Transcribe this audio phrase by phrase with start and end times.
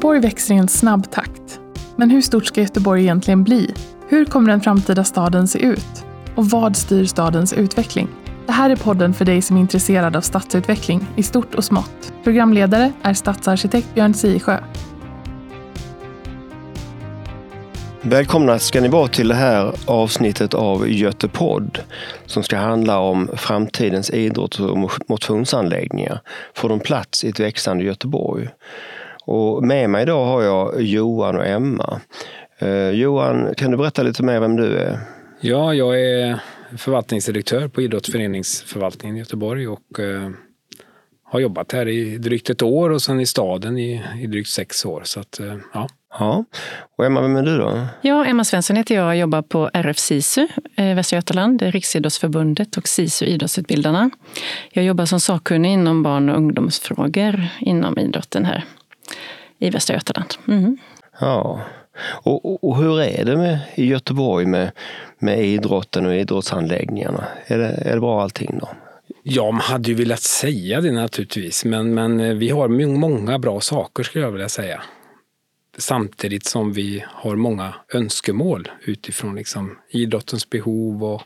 [0.00, 1.60] Göteborg växer i en snabb takt.
[1.96, 3.74] Men hur stort ska Göteborg egentligen bli?
[4.08, 6.04] Hur kommer den framtida staden se ut?
[6.34, 8.08] Och vad styr stadens utveckling?
[8.46, 12.12] Det här är podden för dig som är intresserad av stadsutveckling i stort och smått.
[12.24, 14.58] Programledare är stadsarkitekt Björn Sisjö.
[18.02, 21.78] Välkomna ska ni vara till det här avsnittet av Götepodd
[22.26, 26.20] som ska handla om framtidens idrotts och motionsanläggningar.
[26.54, 28.48] Får de plats i ett växande Göteborg?
[29.24, 32.00] Och med mig idag har jag Johan och Emma.
[32.58, 34.98] Eh, Johan, kan du berätta lite mer vem du är?
[35.40, 36.40] Ja, jag är
[36.76, 40.30] förvaltningsdirektör på idrottsföreningsförvaltningen i Göteborg och eh,
[41.24, 44.84] har jobbat här i drygt ett år och sen i staden i, i drygt sex
[44.84, 45.02] år.
[45.04, 45.88] Så att, eh, ja.
[46.18, 46.44] Ja,
[46.98, 47.86] och Emma, vem är du då?
[48.00, 52.88] Ja, Emma Svensson heter jag och jobbar på RF SISU, eh, Västra Götaland, Riksidrottsförbundet och
[52.88, 54.10] SISU Idrottsutbildarna.
[54.72, 58.64] Jag jobbar som sakkunnig inom barn och ungdomsfrågor inom idrotten här
[59.58, 60.34] i Västra Götaland.
[60.48, 60.78] Mm.
[61.20, 61.60] Ja,
[62.02, 64.70] och, och, och, hur är det med, i Göteborg med,
[65.18, 67.24] med idrotten och idrottsanläggningarna?
[67.46, 68.68] Är det, är det bra allting då?
[69.22, 73.60] Ja, man hade ju velat säga det naturligtvis, men, men eh, vi har många bra
[73.60, 74.82] saker skulle jag vilja säga.
[75.78, 81.22] Samtidigt som vi har många önskemål utifrån liksom idrottens behov och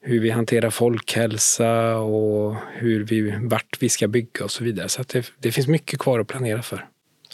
[0.00, 4.88] hur vi hanterar folkhälsa och hur vi, vart vi ska bygga och så vidare.
[4.88, 6.86] Så det, det finns mycket kvar att planera för.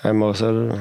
[0.02, 0.80] Emma, vad säger du?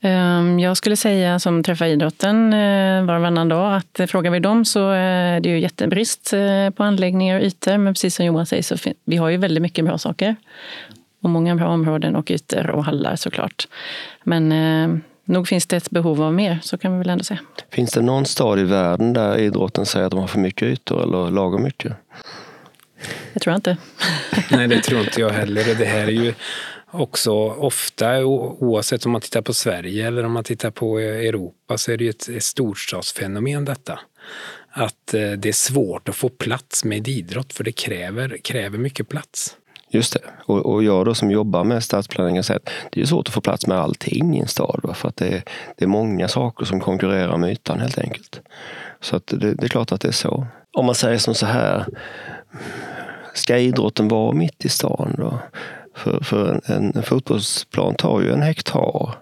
[0.00, 4.30] Ehm, jag skulle säga som träffar idrotten eh, var och varannan dag att eh, frågar
[4.30, 7.78] vi dem så är det ju jättebrist eh, på anläggningar och ytor.
[7.78, 10.36] Men precis som Johan säger så vi har ju väldigt mycket bra saker.
[11.22, 13.68] Och många bra områden och ytor och hallar såklart.
[14.24, 17.40] Men eh, nog finns det ett behov av mer, så kan vi väl ändå säga.
[17.70, 21.02] Finns det någon stad i världen där idrotten säger att de har för mycket ytor
[21.02, 21.92] eller lagom mycket?
[23.32, 23.76] Det tror jag inte.
[24.50, 25.74] Nej, det tror inte jag heller.
[25.78, 26.34] Det här är ju
[27.00, 31.78] också ofta, oavsett om man tittar på Sverige eller om man tittar på eh, Europa,
[31.78, 34.00] så är det ju ett, storstadsfenomen detta.
[34.70, 39.08] Att eh, det är svårt att få plats med idrott, för det kräver, kräver mycket
[39.08, 39.56] plats.
[39.90, 40.20] Just det.
[40.46, 43.40] Och, och jag då som jobbar med stadsplanering säger att det är svårt att få
[43.40, 44.80] plats med allting i en stad.
[44.82, 44.94] Va?
[44.94, 45.42] För att det är,
[45.76, 48.40] det är många saker som konkurrerar med ytan helt enkelt.
[49.00, 50.46] Så att det, det är klart att det är så.
[50.72, 51.86] Om man säger som så här.
[53.34, 55.38] Ska idrotten vara mitt i stan då?
[55.96, 59.14] För, för en, en fotbollsplan tar ju en hektar.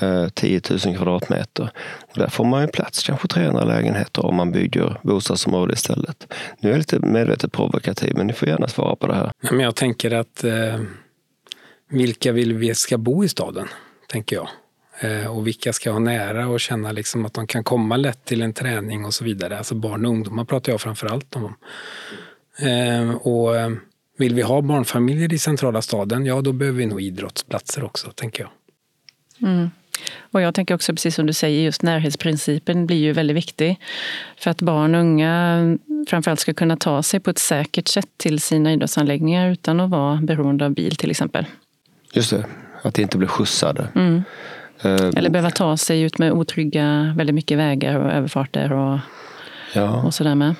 [0.00, 1.70] Eh, 10 000 kvadratmeter.
[2.00, 6.34] Och där får man ju plats kanske 300 lägenheter om man bygger bostadsområde istället.
[6.60, 9.32] Nu är jag lite medvetet provokativ, men ni får gärna svara på det här.
[9.40, 10.80] Men jag tänker att eh,
[11.90, 13.68] vilka vill vi ska bo i staden?
[14.08, 14.48] Tänker jag.
[15.00, 18.42] Eh, och vilka ska ha nära och känna liksom att de kan komma lätt till
[18.42, 19.58] en träning och så vidare.
[19.58, 21.54] Alltså barn och ungdomar pratar jag framför allt om.
[22.58, 23.70] Eh, och eh,
[24.18, 28.42] vill vi ha barnfamiljer i centrala staden, ja då behöver vi nog idrottsplatser också, tänker
[28.42, 28.50] jag.
[29.48, 29.70] Mm.
[30.20, 33.80] Och jag tänker också precis som du säger, just närhetsprincipen blir ju väldigt viktig.
[34.36, 38.40] För att barn och unga framförallt ska kunna ta sig på ett säkert sätt till
[38.40, 41.46] sina idrottsanläggningar utan att vara beroende av bil till exempel.
[42.12, 42.46] Just det,
[42.82, 43.88] att inte bli skjutsade.
[43.94, 44.22] Mm.
[44.84, 48.98] Uh, Eller behöva ta sig ut med otrygga, väldigt mycket vägar och överfarter och,
[49.74, 50.02] ja.
[50.02, 50.54] och sådär med.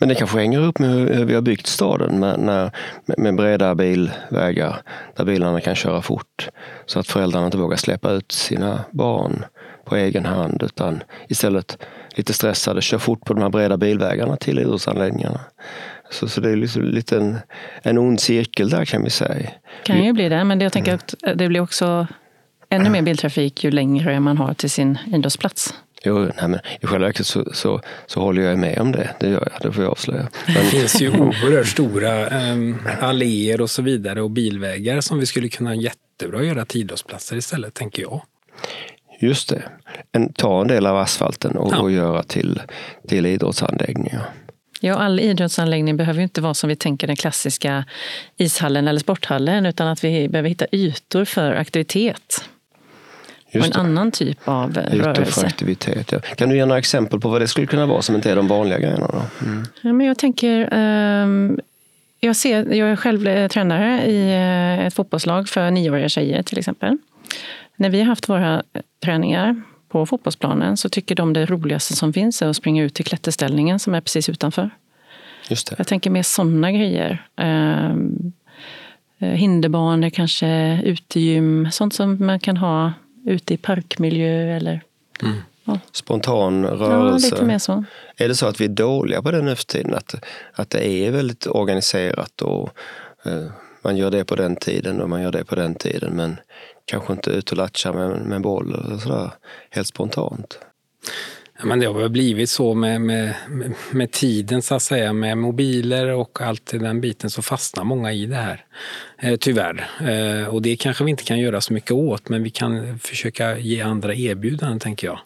[0.00, 2.70] Men det kanske hänger upp med hur vi har byggt staden med, med,
[3.18, 4.82] med breda bilvägar
[5.16, 6.48] där bilarna kan köra fort.
[6.86, 9.44] Så att föräldrarna inte vågar släppa ut sina barn
[9.84, 11.78] på egen hand utan istället
[12.14, 15.40] lite stressade kör fort på de här breda bilvägarna till idrottsanläggningarna.
[16.10, 17.38] Så, så det är liksom lite en,
[17.82, 19.50] en ond cirkel där kan vi säga.
[19.84, 22.06] kan ju bli det, men det, jag tänker att det blir också
[22.68, 25.74] ännu mer biltrafik ju längre man har till sin idrottsplats.
[26.04, 29.10] Jo, nej, men i själva verket så, så, så, håller jag med om det.
[29.20, 30.28] Det gör jag, det får jag avslöja.
[30.46, 30.54] Men...
[30.54, 35.48] Det finns ju oerhört stora um, alléer och så vidare och bilvägar som vi skulle
[35.48, 38.22] kunna jättebra göra till idrottsplatser istället, tänker jag.
[39.20, 39.62] Just det.
[40.12, 41.78] En, ta en del av asfalten och, ja.
[41.80, 42.62] och göra till,
[43.08, 44.30] till idrottsanläggningar.
[44.80, 47.84] Ja, all idrottsanläggning behöver ju inte vara som vi tänker den klassiska
[48.36, 52.44] ishallen eller sporthallen, utan att vi behöver hitta ytor för aktivitet.
[53.52, 53.90] Just och en det.
[53.90, 55.46] annan typ av rörelse.
[55.46, 56.18] aktivitet, ja.
[56.20, 58.48] Kan du ge några exempel på vad det skulle kunna vara som inte är de
[58.48, 59.10] vanliga grejerna?
[59.12, 59.46] Då?
[59.46, 59.64] Mm.
[59.82, 61.60] Ja, men jag tänker, um,
[62.20, 66.58] jag, ser, jag är själv eh, tränare i eh, ett fotbollslag för nioåriga tjejer till
[66.58, 66.98] exempel.
[67.76, 72.12] När vi har haft våra eh, träningar på fotbollsplanen så tycker de det roligaste som
[72.12, 74.70] finns är att springa ut till klätterställningen som är precis utanför.
[75.48, 75.74] Just det.
[75.78, 77.26] Jag tänker mer sådana grejer.
[77.36, 78.32] Um,
[79.18, 82.92] hinderbanor, kanske utegym, sånt som man kan ha
[83.26, 84.82] ute i parkmiljö eller
[85.22, 85.36] mm.
[85.64, 85.78] ja.
[85.92, 87.26] Spontan rörelse.
[87.26, 87.84] Ja, lite mer så.
[88.16, 89.94] Är det så att vi är dåliga på det nu för tiden?
[89.94, 90.14] Att,
[90.52, 92.70] att det är väldigt organiserat och
[93.24, 93.46] eh,
[93.82, 96.12] man gör det på den tiden och man gör det på den tiden.
[96.12, 96.36] Men
[96.84, 99.30] kanske inte ut och latcha med, med boll eller sådär
[99.70, 100.58] helt spontant.
[101.60, 103.34] Ja, men det har väl blivit så med, med,
[103.90, 108.26] med tiden så att säga, med mobiler och allt den biten så fastnar många i
[108.26, 108.64] det här.
[109.18, 109.90] Eh, tyvärr.
[110.00, 113.58] Eh, och det kanske vi inte kan göra så mycket åt men vi kan försöka
[113.58, 115.20] ge andra erbjudanden tänker jag.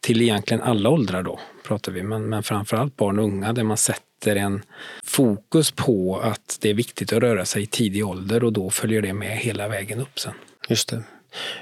[0.00, 3.76] Till egentligen alla åldrar då pratar vi, men, men framförallt barn och unga där man
[3.76, 4.62] sätter en
[5.04, 9.02] fokus på att det är viktigt att röra sig i tidig ålder och då följer
[9.02, 10.34] det med hela vägen upp sen.
[10.68, 11.02] Just det.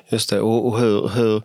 [0.08, 0.40] Just det.
[0.40, 1.42] Och, och hur, hur,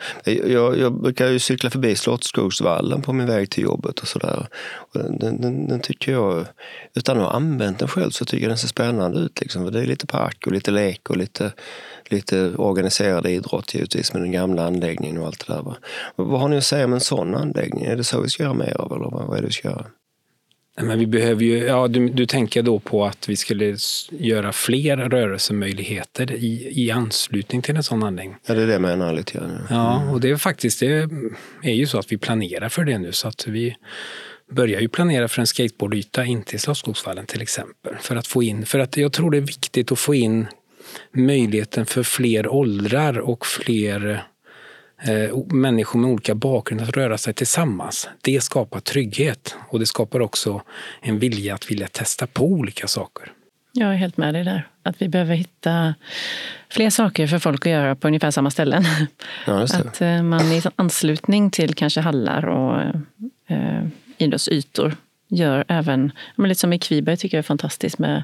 [0.51, 4.47] jag, jag brukar ju cykla förbi Slottsskogsvallen på min väg till jobbet och sådär.
[4.93, 6.45] Den, den, den, tycker jag,
[6.93, 9.41] utan att ha använt den själv, så tycker jag den ser spännande ut.
[9.41, 9.71] Liksom.
[9.71, 11.51] Det är lite park och lite lek och lite,
[12.09, 15.61] lite organiserad idrott givetvis med den gamla anläggningen och allt det där.
[15.61, 15.75] Va?
[16.15, 17.85] Vad har ni att säga om en sån anläggning?
[17.85, 19.85] Är det så vi ska göra mer av eller vad är det vi ska göra?
[20.81, 23.77] Men vi behöver ju, ja, du, du tänker då på att vi skulle
[24.11, 28.37] göra fler rörelsemöjligheter i, i anslutning till en sån anläggning.
[28.45, 29.67] Ja, det är det jag menar lite grann.
[29.69, 31.09] Ja, och det är faktiskt det
[31.63, 33.75] är ju så att vi planerar för det nu så att vi
[34.51, 37.95] börjar ju planera för en skateboardyta in till Slottsskogsvallen till exempel.
[38.01, 40.47] För att få in, för att jag tror det är viktigt att få in
[41.11, 44.23] möjligheten för fler åldrar och fler
[45.45, 48.09] människor med olika bakgrund att röra sig tillsammans.
[48.21, 50.61] Det skapar trygghet och det skapar också
[51.01, 53.31] en vilja att vilja testa på olika saker.
[53.75, 54.67] Jag är helt med dig där.
[54.83, 55.95] Att vi behöver hitta
[56.69, 58.83] fler saker för folk att göra på ungefär samma ställen.
[59.47, 62.81] Ja, att eh, man i anslutning till kanske hallar och
[63.47, 63.87] eh,
[64.17, 64.95] idrottsytor
[65.27, 68.23] gör även, men lite som i Kviberg tycker jag är fantastiskt med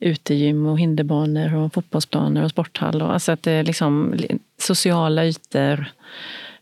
[0.00, 3.02] utegym och hinderbanor och fotbollsplaner och sporthall.
[3.02, 4.14] Och, alltså att det är liksom
[4.58, 5.84] sociala ytor.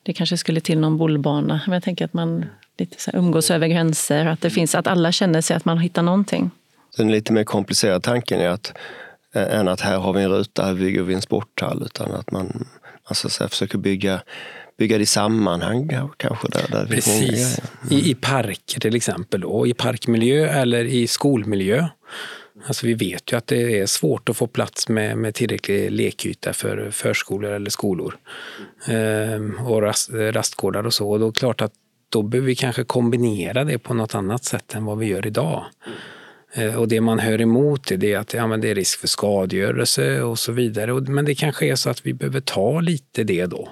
[0.03, 1.61] Det kanske skulle till någon bollbana.
[1.67, 2.45] Men jag tänker att man
[2.79, 4.27] lite så umgås över gränser.
[4.27, 6.51] Att, det finns, att alla känner sig att man hittar någonting.
[6.97, 8.73] Den lite mer komplicerade tanken är att
[9.35, 11.83] äh, än att här har vi en ruta, här bygger vi en sporthall.
[11.87, 12.67] Utan att man
[13.05, 14.21] alltså, så här, försöker bygga
[14.79, 16.49] bygga det i sammanhang kanske.
[16.49, 17.59] Där, där Precis.
[17.59, 17.99] Mm.
[17.99, 21.89] I, I parker till exempel, då, i parkmiljö eller i skolmiljö.
[22.67, 26.53] Alltså vi vet ju att det är svårt att få plats med, med tillräcklig lekyta
[26.53, 28.17] för förskolor eller skolor.
[28.87, 31.11] Ehm, och rast, rastgårdar och så.
[31.11, 31.73] Och då är det klart att
[32.09, 35.65] då behöver vi kanske kombinera det på något annat sätt än vad vi gör idag.
[36.55, 39.09] Ehm, och det man hör emot det är att ja, men det är risk för
[39.09, 41.01] skadegörelse och så vidare.
[41.01, 43.69] Men det kanske är så att vi behöver ta lite det då.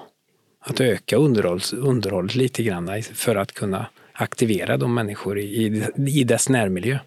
[0.63, 6.23] Att öka underhållet, underhållet lite grann för att kunna aktivera de människor i, i, i
[6.23, 6.99] dess närmiljö.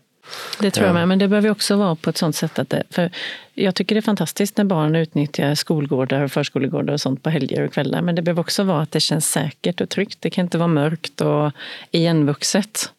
[0.61, 2.83] Det tror jag med, men det behöver också vara på ett sånt sätt att det,
[2.91, 3.11] för
[3.55, 7.65] jag tycker det är fantastiskt när barn utnyttjar skolgårdar och förskolegårdar och sånt på helger
[7.65, 10.19] och kvällar, men det behöver också vara att det känns säkert och tryggt.
[10.21, 11.53] Det kan inte vara mörkt och
[11.91, 12.93] igenvuxet,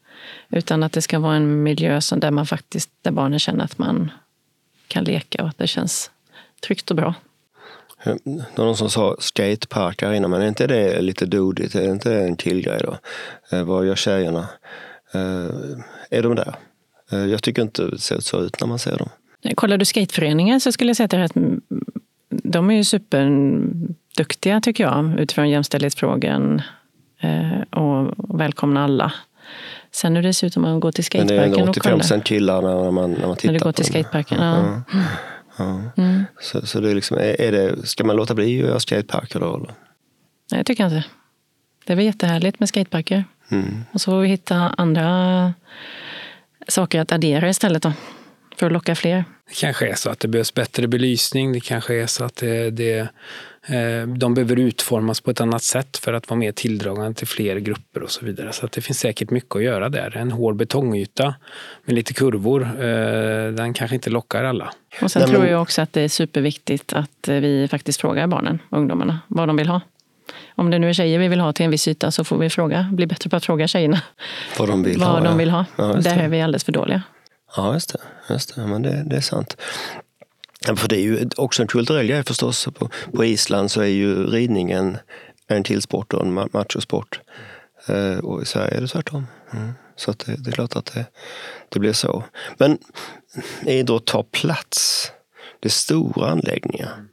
[0.50, 3.77] utan att det ska vara en miljö som där man faktiskt, där barnen känner att
[3.77, 4.12] man
[4.88, 6.12] kan leka och att det känns
[6.68, 7.13] tryggt och bra.
[8.56, 11.75] Någon som sa skateparkar innan, men är inte det lite dodigt?
[11.75, 12.98] Är inte det en killgrej då?
[13.51, 14.48] Eh, vad gör tjejerna?
[15.13, 15.50] Eh,
[16.10, 16.56] är de där?
[17.12, 19.10] Eh, jag tycker inte det ser så ut när man ser dem.
[19.56, 21.31] Kollar du skateföreningen så skulle jag säga att
[22.30, 26.62] de är ju superduktiga tycker jag utifrån jämställdhetsfrågan
[27.22, 29.13] eh, och välkomna alla.
[29.92, 32.24] Sen hur det ser ut om man går till skateparken Men det är 85 procent
[32.24, 34.84] killar när man, när man tittar när du går till skateparken, ja.
[34.91, 35.03] ja.
[35.58, 36.03] ja.
[36.03, 36.24] Mm.
[36.41, 39.56] Så, så det är liksom, är det, ska man låta bli att göra skateparker då?
[39.56, 39.74] Eller?
[40.51, 41.03] Nej, jag tycker inte.
[41.86, 43.24] Det är väl jättehärligt med skateparker.
[43.50, 43.84] Mm.
[43.91, 45.53] Och så får vi hitta andra
[46.67, 47.93] saker att addera istället då,
[48.57, 49.25] för att locka fler.
[49.48, 51.53] Det kanske är så att det behövs bättre belysning.
[51.53, 53.00] Det kanske är så att det, det,
[53.67, 57.55] eh, de behöver utformas på ett annat sätt för att vara mer tilldragande till fler
[57.55, 58.53] grupper och så vidare.
[58.53, 60.17] Så att det finns säkert mycket att göra där.
[60.17, 61.36] En hård betongyta
[61.86, 64.74] med lite kurvor, eh, den kanske inte lockar alla.
[65.01, 65.36] Och sen Nej, men...
[65.36, 69.50] tror jag också att det är superviktigt att vi faktiskt frågar barnen och ungdomarna vad
[69.50, 69.81] de vill ha.
[70.56, 72.50] Om det nu är tjejer vi vill ha till en viss yta så får vi
[72.50, 74.02] fråga, bli bättre på att fråga tjejerna
[74.60, 75.20] vad de vill vad ha.
[75.20, 75.66] De vill ha.
[75.76, 77.02] Ja, Där är vi alldeles för dåliga.
[77.56, 78.00] Ja, just det.
[78.34, 78.68] Just det.
[78.68, 79.58] Men det, det är sant.
[80.76, 82.66] För det är ju också en kulturell grej förstås.
[82.66, 84.98] På, på Island så är ju ridningen
[85.48, 87.20] en tillsport och en machosport.
[87.88, 89.28] Eh, och i Sverige är det tvärtom.
[89.54, 89.72] Mm.
[89.96, 91.06] Så att det, det, är klart att det,
[91.70, 92.24] det blir så.
[92.58, 92.78] Men
[93.66, 95.12] idrott tar plats.
[95.60, 97.06] Det är stora anläggningar.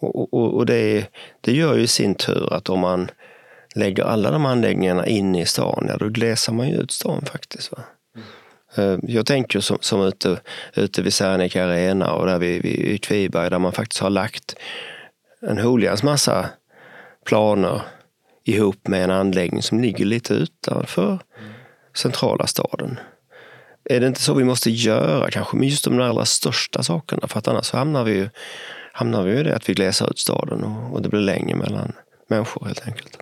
[0.00, 1.06] Och, och, och det,
[1.40, 3.10] det, gör ju i sin tur att om man
[3.74, 7.72] lägger alla de anläggningarna inne i stan, ja, då glesar man ju ut stan faktiskt.
[7.72, 7.78] Va?
[8.76, 9.00] Mm.
[9.02, 10.40] Jag tänker som, som ute,
[10.74, 14.56] ute vid Serneke Arena och där vid, vid Kviberg där man faktiskt har lagt
[15.40, 16.48] en holians massa
[17.24, 17.82] planer
[18.44, 21.52] ihop med en anläggning som ligger lite utanför mm.
[21.94, 22.98] centrala staden.
[23.84, 27.28] Är det inte så vi måste göra kanske med just de allra största sakerna?
[27.28, 28.28] För att annars hamnar vi ju
[28.98, 31.92] hamnar vi i det att vi glesar ut staden och, och det blir längre mellan
[32.28, 33.18] människor helt enkelt.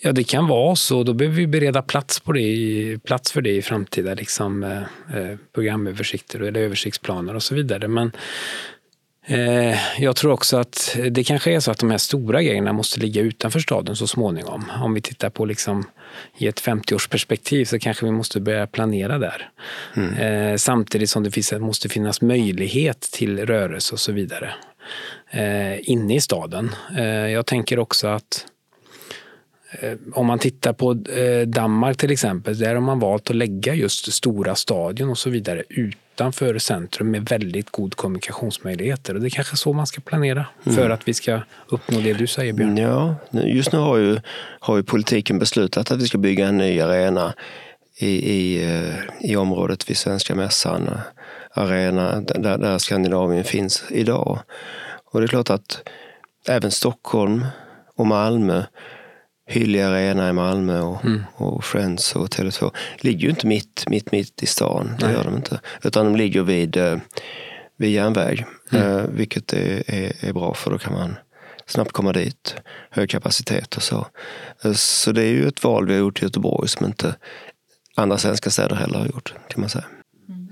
[0.00, 1.02] Ja, det kan vara så.
[1.02, 4.82] Då behöver vi bereda plats, på det, plats för det i framtida liksom, eh,
[5.16, 7.88] eh programöversikter eller översiktsplaner och så vidare.
[7.88, 8.12] Men
[9.98, 13.22] jag tror också att det kanske är så att de här stora grejerna måste ligga
[13.22, 14.72] utanför staden så småningom.
[14.82, 15.84] Om vi tittar på liksom,
[16.38, 19.50] i ett 50-årsperspektiv så kanske vi måste börja planera där.
[19.96, 20.14] Mm.
[20.14, 24.54] Eh, samtidigt som det finns, måste finnas möjlighet till rörelse och så vidare
[25.30, 26.74] eh, inne i staden.
[26.96, 28.46] Eh, jag tänker också att
[29.70, 33.74] Eh, om man tittar på eh, Danmark till exempel, där har man valt att lägga
[33.74, 35.62] just stora stadion och så vidare
[36.16, 39.14] utanför centrum med väldigt god kommunikationsmöjligheter.
[39.14, 40.92] Och det är kanske så man ska planera för mm.
[40.92, 42.76] att vi ska uppnå det du säger Björn.
[42.76, 44.18] Ja, just nu har ju,
[44.60, 47.34] har ju politiken beslutat att vi ska bygga en ny arena
[47.98, 50.90] i, i, eh, i området vid Svenska mässan,
[51.54, 54.38] arena där, där Skandinavien finns idag.
[55.12, 55.88] Och det är klart att
[56.48, 57.46] även Stockholm
[57.96, 58.62] och Malmö
[59.48, 61.24] Hyllie Arena i Malmö och, mm.
[61.34, 64.96] och Friends och Tele2 ligger ju inte mitt, mitt, mitt i stan.
[64.98, 65.60] Det gör de inte.
[65.82, 66.98] Utan de ligger vid, eh,
[67.76, 68.44] vid järnväg.
[68.72, 68.98] Mm.
[68.98, 71.16] Eh, vilket är, är, är, bra för då kan man
[71.66, 72.56] snabbt komma dit.
[72.90, 74.06] Hög kapacitet och så.
[74.64, 77.14] Eh, så det är ju ett val vi har gjort i Göteborg som inte
[77.94, 79.34] andra svenska städer heller har gjort.
[79.48, 79.84] kan man säga.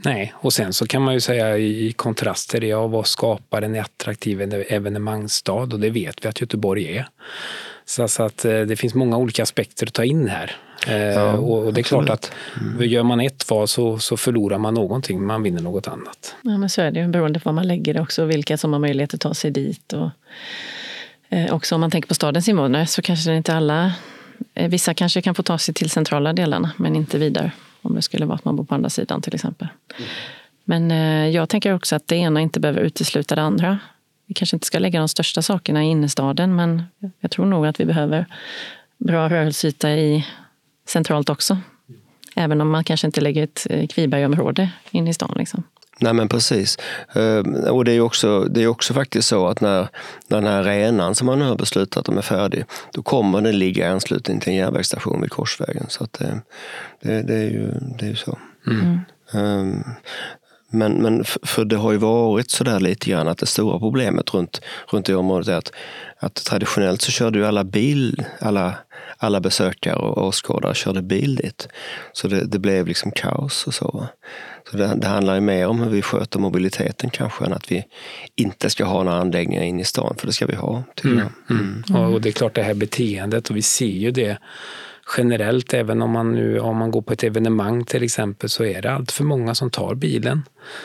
[0.04, 3.62] Nej, och sen så kan man ju säga i kontrast till det, ja, vad skapar
[3.62, 5.52] en attraktiv evenemangsstad?
[5.52, 7.08] Och det vet vi att Göteborg är.
[7.86, 10.56] Så, så att eh, det finns många olika aspekter att ta in här.
[10.86, 12.88] Eh, ja, och, och, det är klart att mm.
[12.88, 16.34] gör man ett val så, så förlorar man någonting, man vinner något annat.
[16.42, 18.72] Ja, men så är det ju beroende på var man lägger det också, vilka som
[18.72, 19.92] har möjlighet att ta sig dit.
[19.92, 20.10] Och,
[21.28, 23.92] eh, också om man tänker på stadens invånare så kanske det inte alla,
[24.54, 27.52] eh, vissa kanske kan få ta sig till centrala delarna men inte vidare.
[27.82, 29.68] Om det skulle vara att man bor på andra sidan till exempel.
[29.96, 30.10] Mm.
[30.64, 33.78] Men eh, jag tänker också att det ena inte behöver utesluta det andra
[34.26, 36.82] vi kanske inte ska lägga de största sakerna i innerstaden men
[37.20, 38.26] jag tror nog att vi behöver
[38.98, 40.26] bra rörelseyta i
[40.86, 41.58] centralt också.
[42.36, 45.34] Även om man kanske inte lägger ett eh, Kvibergområde in i stan.
[45.36, 45.64] Liksom.
[46.00, 46.78] Nej men precis.
[47.14, 49.88] Ehm, och det är också, det är också faktiskt så att när,
[50.28, 53.58] när den här arenan som man nu har beslutat om är färdig, då kommer den
[53.58, 55.86] ligga i anslutning till en järnvägsstation vid Korsvägen.
[55.88, 56.40] Så att det,
[57.02, 58.38] det, det är, ju, det är ju så.
[58.66, 58.98] Mm.
[59.32, 59.84] Um,
[60.74, 64.34] men, men för det har ju varit så där lite grann att det stora problemet
[64.34, 65.72] runt, runt det området är att,
[66.18, 68.74] att traditionellt så körde ju alla bil, alla,
[69.16, 71.68] alla besökare och åskådare körde bil dit.
[72.12, 74.06] Så det, det blev liksom kaos och så.
[74.70, 77.84] Så det, det, handlar ju mer om hur vi sköter mobiliteten kanske än att vi
[78.36, 80.82] inte ska ha några anläggningar in i stan, för det ska vi ha.
[81.04, 81.30] Mm, mm.
[81.50, 81.84] Mm.
[81.86, 84.38] Ja, och det är klart det här beteendet och vi ser ju det
[85.18, 88.82] generellt, även om man, nu, om man går på ett evenemang till exempel, så är
[88.82, 90.42] det allt för många som tar bilen.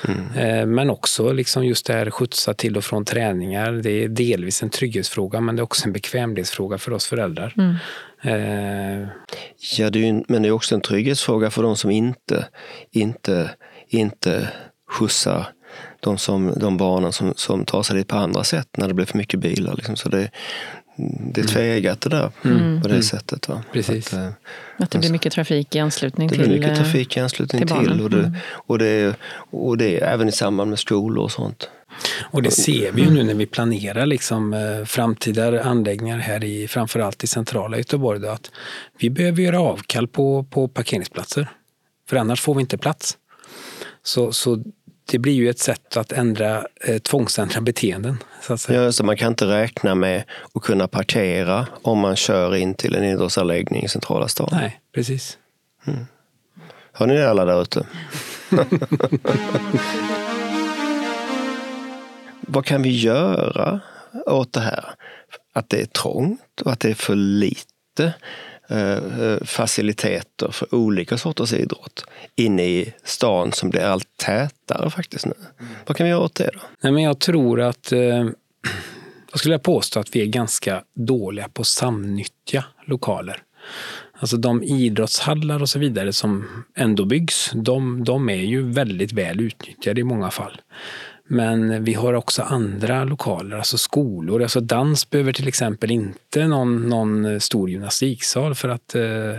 [0.08, 0.38] Mm.
[0.38, 3.72] Eh, men också liksom just det här skjutsa till och från träningar.
[3.72, 7.54] Det är delvis en trygghetsfråga, men det är också en bekvämlighetsfråga för oss föräldrar.
[7.58, 7.76] Mm.
[8.22, 9.08] Eh.
[9.78, 12.46] Ja, det är, men det är också en trygghetsfråga för de som inte,
[12.92, 13.50] inte,
[13.90, 14.48] inte
[14.92, 15.48] skjutsar
[16.00, 19.06] de, som, de barnen som, som tar sig dit på andra sätt när det blir
[19.06, 19.76] för mycket bilar.
[19.76, 19.96] Liksom.
[19.96, 20.32] Så det,
[21.00, 21.54] det är mm.
[21.54, 22.82] tveeggat det där mm.
[22.82, 23.04] på det mm.
[23.04, 23.48] sättet.
[23.48, 23.64] Va?
[23.74, 24.14] Precis.
[24.14, 24.30] Att, eh,
[24.78, 27.68] att det blir mycket trafik i anslutning till Det blir mycket eh, trafik i anslutning
[27.68, 27.78] till.
[27.78, 28.36] till och, det, mm.
[28.50, 29.16] och, det,
[29.52, 31.70] och det är även i samband med skolor och sånt.
[32.22, 36.68] Och det ser vi ju nu när vi planerar liksom, eh, framtida anläggningar här i
[36.68, 38.20] framförallt i centrala Göteborg.
[38.20, 38.52] Då, att
[39.00, 41.50] vi behöver göra avkall på, på parkeringsplatser.
[42.10, 43.18] För annars får vi inte plats.
[44.04, 44.64] Så, så
[45.12, 48.18] det blir ju ett sätt att ändra, eh, tvångsändra beteenden.
[48.42, 48.84] Så att säga.
[48.84, 50.24] Ja, så man kan inte räkna med
[50.54, 54.50] att kunna parkera om man kör in till en idrottsanläggning i centrala stan.
[54.52, 55.38] Nej, precis.
[55.88, 56.06] Mm.
[56.92, 57.86] Har ni det alla där ute?
[62.42, 63.80] Vad kan vi göra
[64.26, 64.86] åt det här?
[65.54, 68.14] Att det är trångt och att det är för lite
[68.72, 75.26] Eh, eh, faciliteter för olika sorters idrott inne i stan som blir allt tätare faktiskt
[75.26, 75.34] nu.
[75.86, 76.60] Vad kan vi göra åt det då?
[76.82, 78.00] Nej, men jag tror att eh,
[79.32, 83.44] jag skulle påstå att vi är ganska dåliga på att samnyttja lokaler.
[84.20, 89.42] Alltså de idrottshallar och så vidare som ändå byggs, de, de är ju väldigt väl
[89.42, 90.62] utnyttjade i många fall.
[91.32, 94.42] Men vi har också andra lokaler, alltså skolor.
[94.42, 99.36] Alltså dans behöver till exempel inte någon, någon stor gymnastiksal för att eh,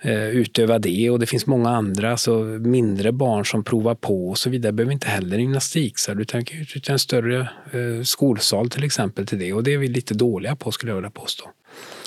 [0.00, 1.10] eh, utöva det.
[1.10, 4.92] Och det finns många andra, alltså mindre barn som provar på och så vidare behöver
[4.92, 6.44] inte heller gymnastiksal utan
[6.88, 7.40] en större
[7.72, 9.52] eh, skolsal till exempel till det.
[9.52, 11.50] Och det är vi lite dåliga på skulle jag vilja påstå.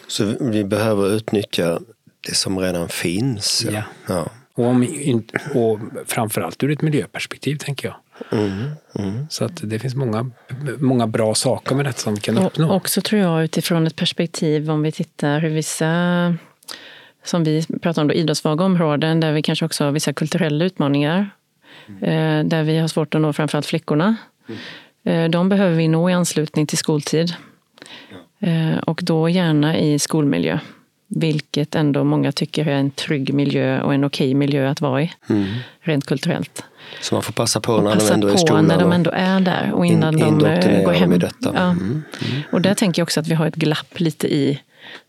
[0.07, 1.79] Så vi behöver utnyttja
[2.27, 3.65] det som redan finns?
[3.71, 3.83] Ja.
[4.07, 4.29] ja.
[4.53, 4.87] Och, om,
[5.55, 7.95] och framförallt ur ett miljöperspektiv tänker jag.
[8.31, 9.27] Mm, mm.
[9.29, 10.31] Så att det finns många,
[10.79, 12.69] många bra saker med detta som vi kan uppnå.
[12.69, 16.35] Och också tror jag utifrån ett perspektiv om vi tittar vissa
[17.23, 21.29] som vi pratar om, då, idrottssvaga områden där vi kanske också har vissa kulturella utmaningar.
[22.01, 24.15] Eh, där vi har svårt att nå framförallt flickorna.
[25.03, 27.33] Eh, de behöver vi nå i anslutning till skoltid.
[28.39, 30.59] Eh, och då gärna i skolmiljö.
[31.07, 35.13] Vilket ändå många tycker är en trygg miljö och en okej miljö att vara i.
[35.81, 36.63] Rent kulturellt.
[37.01, 38.65] Så man får passa på Och när de ändå är i på skolan.
[38.65, 41.13] när de ändå är där och innan in- de eh, går hem.
[41.13, 41.51] i detta.
[41.55, 41.69] Ja.
[41.71, 42.01] Mm,
[42.51, 44.61] Och där tänker jag också att vi har ett glapp lite i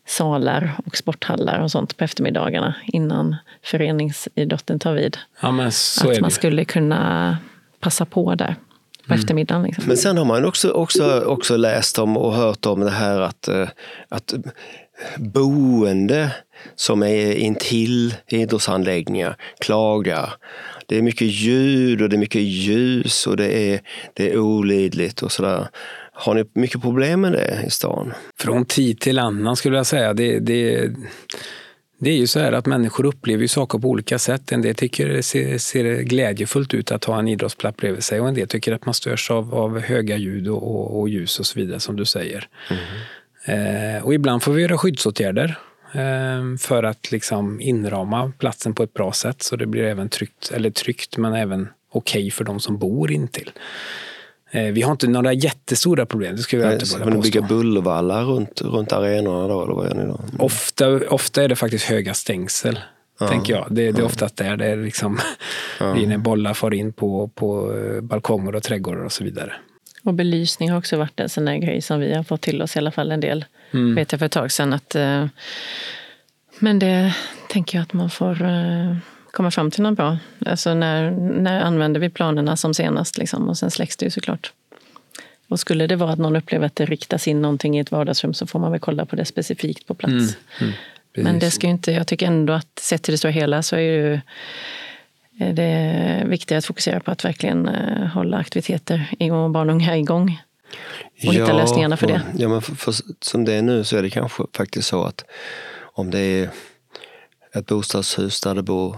[0.06, 5.16] salar och sporthallar och sånt på eftermiddagarna innan föreningsidrotten tar vid.
[5.40, 7.36] Ja, men så är att man skulle kunna
[7.80, 8.54] passa på där
[9.08, 9.62] på eftermiddagen.
[9.62, 9.84] Liksom.
[9.86, 13.48] Men sen har man också, också, också läst om och hört om det här att,
[13.48, 13.68] eh,
[14.08, 14.34] att
[15.16, 16.30] boende
[16.74, 20.32] som är intill idrottsanläggningar klagar.
[20.86, 23.80] Det är mycket ljud och det är mycket ljus och det är,
[24.14, 25.68] det är olidligt och sådär.
[26.12, 28.12] Har ni mycket problem med det i stan?
[28.38, 30.14] Från tid till annan skulle jag säga.
[30.14, 30.90] Det, det,
[32.00, 34.52] det är ju så här att människor upplever ju saker på olika sätt.
[34.52, 38.28] En del tycker det ser, ser glädjefullt ut att ha en idrottsplats bredvid sig och
[38.28, 41.46] en del tycker att man störs av, av höga ljud och, och, och ljus och
[41.46, 42.48] så vidare som du säger.
[43.44, 45.58] Eh, och ibland får vi göra skyddsåtgärder
[46.60, 50.70] för att liksom inrama platsen på ett bra sätt så det blir även tryggt, eller
[50.70, 53.50] tryggt men även okej för de som bor intill.
[54.50, 57.40] Eh, vi har inte några jättestora problem, det skulle jag inte våga får ni bygga
[57.40, 57.54] påstå.
[57.54, 60.44] bullervallar runt, runt arenorna då, eller vad gör ni då?
[60.44, 62.80] Ofta, ofta är det faktiskt höga stängsel,
[63.28, 63.66] tänker jag.
[63.70, 65.18] Det, det är oftast där det är liksom,
[65.80, 66.18] ja.
[66.18, 69.52] bollar far in på, på eh, balkonger och trädgårdar och så vidare.
[70.04, 72.76] Och belysning har också varit en sån där grej som vi har fått till oss
[72.76, 73.44] i alla fall en del.
[73.94, 74.72] Vet jag för ett tag sedan.
[74.72, 75.26] Att, eh,
[76.58, 77.14] men det
[77.48, 78.96] tänker jag att man får eh,
[79.30, 80.18] komma fram till något bra.
[80.46, 83.18] Alltså när, när använder vi planerna som senast?
[83.18, 84.52] Liksom, och sen släcks det ju såklart.
[85.48, 88.34] Och skulle det vara att någon upplever att det riktas in någonting i ett vardagsrum
[88.34, 90.36] så får man väl kolla på det specifikt på plats.
[91.16, 93.76] Men det ska ju inte, jag tycker ändå att sett till det stora hela så
[93.76, 94.20] är ju
[95.38, 99.74] är det viktigt att fokusera på att verkligen eh, hålla aktiviteter igång och barn och
[99.74, 100.42] unga igång.
[101.26, 102.22] Och hitta lösningarna för det.
[102.36, 105.24] Ja, men för, för, som det är nu så är det kanske faktiskt så att
[105.80, 106.50] om det är
[107.54, 108.96] ett bostadshus där det bor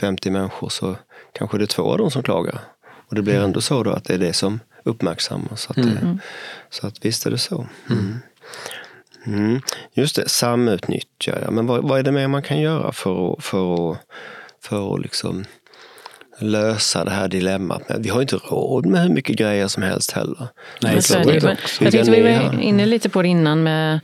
[0.00, 0.96] 50 människor så
[1.32, 2.60] kanske det är två av dem som klagar.
[3.08, 3.44] Och det blir Mm.
[3.44, 5.60] ändå så då att det är det som uppmärksammas.
[5.60, 6.18] Så att, det,
[6.70, 7.66] så att visst är det så.
[7.90, 8.18] Mm.
[9.26, 9.60] Mm.
[9.92, 11.38] Just det, samutnyttja.
[11.44, 11.50] Ja.
[11.50, 13.98] Men vad, vad är det mer man kan göra för att, för att,
[14.62, 15.44] för att liksom
[16.42, 17.82] lösa det här dilemmat?
[17.98, 20.48] Vi har ju inte råd med hur mycket grejer som helst heller.
[20.82, 21.42] Nej, Men så är det.
[21.42, 21.56] Men.
[21.80, 24.00] Jag tänkte vi var inne lite på det innan med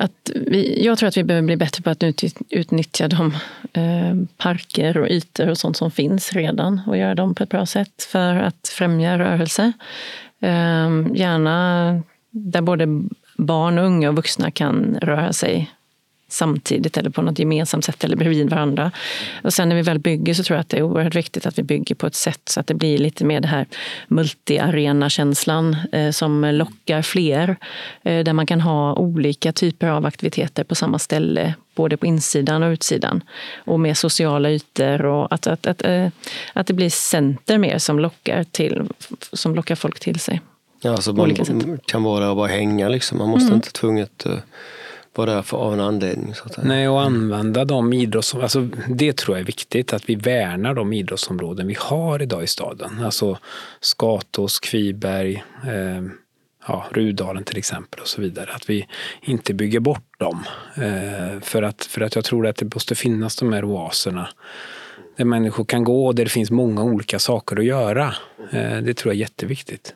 [0.00, 3.34] att vi, jag tror att vi behöver bli bättre på att ut- utnyttja de
[3.72, 7.66] eh, parker och ytor och sånt som finns redan och göra dem på ett bra
[7.66, 9.72] sätt för att främja rörelse.
[10.40, 12.86] Eh, gärna där både
[13.36, 15.70] barn, och unga och vuxna kan röra sig
[16.28, 18.90] samtidigt eller på något gemensamt sätt eller bredvid varandra.
[19.44, 21.58] Och sen när vi väl bygger så tror jag att det är oerhört viktigt att
[21.58, 23.66] vi bygger på ett sätt så att det blir lite mer det här
[24.08, 27.56] multiarena-känslan eh, som lockar fler.
[28.02, 32.62] Eh, där man kan ha olika typer av aktiviteter på samma ställe, både på insidan
[32.62, 33.22] och utsidan.
[33.64, 36.08] Och med sociala ytor och att, att, att, eh,
[36.52, 38.82] att det blir center mer som lockar, till,
[39.32, 40.40] som lockar folk till sig.
[40.80, 41.66] Ja, alltså olika sätt.
[41.66, 42.88] man kan vara och bara hänga.
[42.88, 43.18] Liksom.
[43.18, 44.26] Man måste inte tvunget
[45.18, 46.34] vara där för, av en anledning.
[46.34, 46.68] Så att säga.
[46.68, 50.92] Nej, och använda de idrottsområden, alltså det tror jag är viktigt, att vi värnar de
[50.92, 53.04] idrottsområden vi har idag i staden.
[53.04, 53.38] Alltså
[53.80, 56.02] Skatås, Kviberg, eh,
[56.68, 58.50] ja, Rudalen till exempel och så vidare.
[58.52, 58.86] Att vi
[59.22, 60.44] inte bygger bort dem.
[60.74, 64.28] Eh, för, att, för att jag tror att det måste finnas de här oaserna
[65.16, 68.14] där människor kan gå och där det finns många olika saker att göra.
[68.50, 69.94] Eh, det tror jag är jätteviktigt.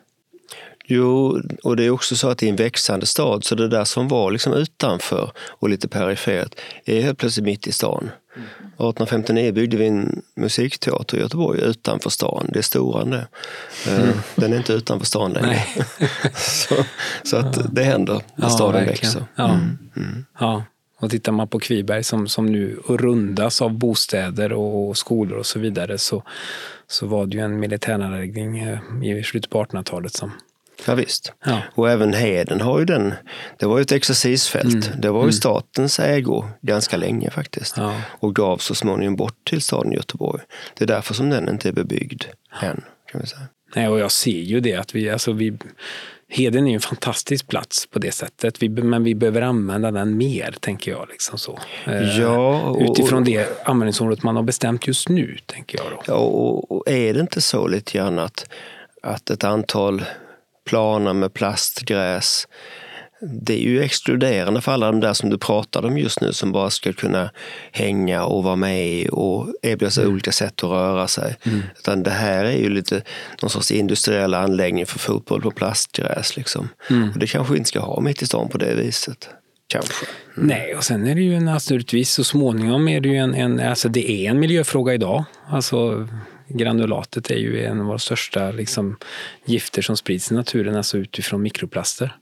[0.93, 3.83] Jo, och det är också så att det är en växande stad, så det där
[3.83, 8.09] som var liksom utanför och lite perifert är helt plötsligt mitt i stan.
[8.33, 12.49] 1859 byggde vi en musikteater i Göteborg utanför stan.
[12.53, 13.27] Det är stora det.
[13.87, 15.63] Eh, Den är inte utanför stan längre.
[16.35, 16.75] Så,
[17.23, 19.13] så att det händer när staden verkligen.
[19.13, 19.25] växer.
[19.35, 19.59] Ja.
[20.39, 20.63] Ja.
[20.99, 25.59] Och tittar man på Kviberg som, som nu rundas av bostäder och skolor och så
[25.59, 26.23] vidare så,
[26.87, 30.31] så var det ju en militäranläggning eh, i slutet på 1800-talet som
[30.87, 31.33] Ja, visst.
[31.45, 31.61] Ja.
[31.75, 33.13] Och även Heden har ju den,
[33.59, 34.87] det var ju ett exercisfält.
[34.87, 35.01] Mm.
[35.01, 37.77] Det var ju statens ägo ganska länge faktiskt.
[37.77, 37.95] Ja.
[38.19, 40.41] Och gavs så småningom bort till staden Göteborg.
[40.77, 42.23] Det är därför som den inte är bebyggd
[42.61, 42.81] än.
[43.11, 43.41] Kan vi säga.
[43.75, 45.53] Nej, och jag ser ju det att vi, alltså vi,
[46.29, 50.17] Heden är ju en fantastisk plats på det sättet, vi, men vi behöver använda den
[50.17, 51.07] mer, tänker jag.
[51.09, 51.59] Liksom så.
[51.85, 55.87] Eh, Ja, och- Utifrån det användningsområdet man har bestämt just nu, tänker jag.
[55.91, 56.03] Då.
[56.07, 58.49] Ja, och, och är det inte så lite grann att,
[59.03, 60.03] att ett antal
[60.65, 62.47] planer med plastgräs
[63.21, 66.51] det är ju exkluderande för alla de där som du pratade om just nu som
[66.51, 67.31] bara ska kunna
[67.71, 71.35] hänga och vara med och erbjuda sig olika sätt att röra sig.
[71.79, 73.01] Utan det här är ju lite
[73.41, 76.37] någon sorts industriell anläggning för fotboll på plastgräs.
[76.37, 76.69] Liksom.
[77.13, 79.29] Och det kanske vi inte ska ha mitt i stan på det viset.
[79.67, 80.05] Kanske.
[80.35, 83.89] Nej, och sen är det ju naturligtvis så småningom är det ju en, en, alltså
[83.89, 85.23] det är en miljöfråga idag.
[85.49, 86.07] Alltså
[86.53, 88.97] granulatet är ju en av våra största liksom,
[89.45, 92.15] gifter som sprids i naturen, alltså utifrån mikroplaster.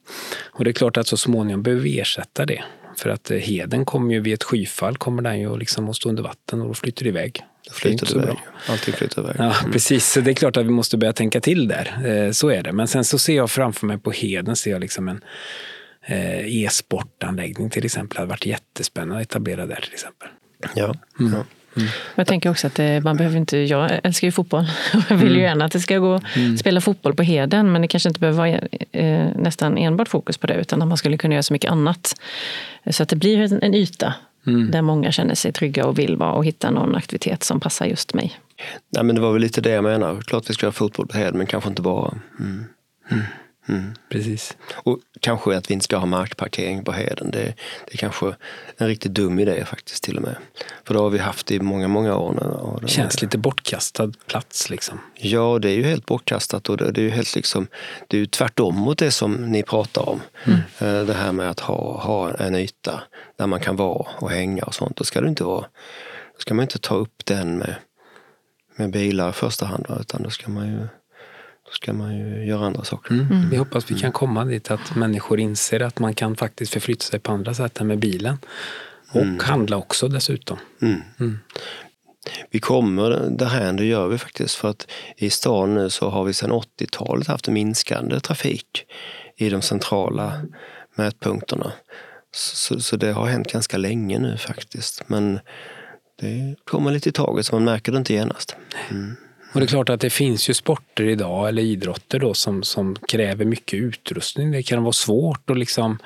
[0.52, 2.63] Och det är klart att så småningom behöver vi ersätta det.
[2.98, 6.10] För att eh, heden kommer ju vid ett skyfall kommer den ju liksom att stå
[6.10, 7.42] under vatten och då flyter det iväg.
[7.68, 8.26] Då flyter det iväg.
[8.26, 8.38] bra.
[8.68, 9.36] Allting flyter iväg.
[9.39, 10.12] Ja, precis.
[10.12, 12.08] Så det är klart att vi måste börja tänka till där.
[12.08, 12.72] Eh, Så är det.
[12.72, 15.22] Men sen så ser jag framför mig på Heden ser jag liksom en
[16.06, 18.15] eh, e-sportanläggning till exempel.
[18.15, 20.28] Det hade varit jättespännande att etablera där till exempel.
[20.76, 20.96] Ja.
[21.20, 21.34] Mm.
[21.34, 21.46] Ja.
[22.16, 24.66] Jag tänker också att det, man behöver inte, jag älskar ju fotboll.
[25.10, 27.72] Jag vill ju gärna att det ska gå att spela fotboll på Heden.
[27.72, 28.60] Men det kanske inte behöver vara
[28.92, 30.54] eh, nästan enbart fokus på det.
[30.54, 32.16] Utan att man skulle kunna göra så mycket annat.
[32.90, 34.14] Så att det blir en, en yta
[34.72, 38.14] där många känner sig trygga och vill vara och hitta någon aktivitet som passar just
[38.14, 38.40] mig.
[38.90, 40.22] Nej, men det var väl lite det jag menar.
[40.22, 42.14] Klart vi ska ha fotboll på Heden, men kanske inte bara.
[42.40, 42.66] Mm.
[44.10, 44.58] Precis.
[44.74, 47.32] Och kanske att vi inte ska ha markparkering på Heden.
[47.32, 47.54] Det,
[47.86, 48.36] det är kanske
[48.78, 50.36] en riktigt dum idé faktiskt till och med.
[50.84, 52.80] För det har vi haft i många, många år nu.
[52.82, 55.00] Det Känns lite bortkastad plats liksom.
[55.16, 57.68] Ja, det är ju helt bortkastat och det, det är ju helt liksom,
[58.08, 60.22] det är ju tvärtom mot det som ni pratar om.
[60.80, 63.04] Eh, Det här med att ha, ha en yta
[63.38, 64.96] där man kan vara och hänga och sånt.
[64.98, 65.62] Då ska det inte vara,
[66.34, 67.76] då ska man inte ta upp den med,
[68.76, 70.88] med bilar i första hand, utan då ska man ju,
[71.70, 73.12] då ska man ju göra andra saker.
[73.12, 73.50] Mm.
[73.50, 77.20] Vi hoppas vi kan komma dit att människor inser att man kan faktiskt förflytta sig
[77.20, 78.38] på andra sätt än med bilen.
[79.12, 80.58] Och handla också dessutom.
[82.52, 84.56] Vi kommer därhän, det gör vi faktiskt.
[84.56, 88.86] För att i stan nu så har vi sedan 80-talet haft en minskande trafik
[89.38, 90.42] i de centrala
[90.96, 91.72] mätpunkterna.
[92.32, 95.04] Så, så det har hänt ganska länge nu faktiskt.
[95.08, 95.40] Men
[96.20, 98.56] det kommer lite i taget så man märker det inte genast.
[99.52, 102.96] Och det är klart att det finns ju sporter idag, eller idrotter då, som, som
[102.96, 104.52] kräver mycket utrustning.
[104.52, 105.98] Det kan vara svårt att liksom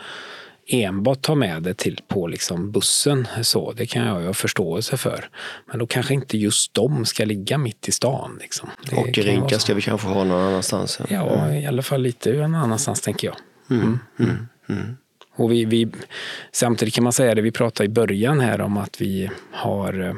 [0.67, 3.27] enbart ta med det till på liksom bussen.
[3.41, 5.29] Så, det kan jag ha förståelse för.
[5.65, 8.37] Men då kanske inte just de ska ligga mitt i stan.
[8.41, 8.69] Liksom.
[8.91, 9.59] Hockeyrinkar så.
[9.59, 10.99] ska vi kanske ha någon annanstans.
[11.09, 13.35] Ja, i alla fall lite någon annanstans tänker jag.
[13.69, 14.97] Mm.
[15.35, 15.87] Och vi, vi,
[16.51, 20.13] samtidigt kan man säga det, vi pratade i början här om att vi har eh,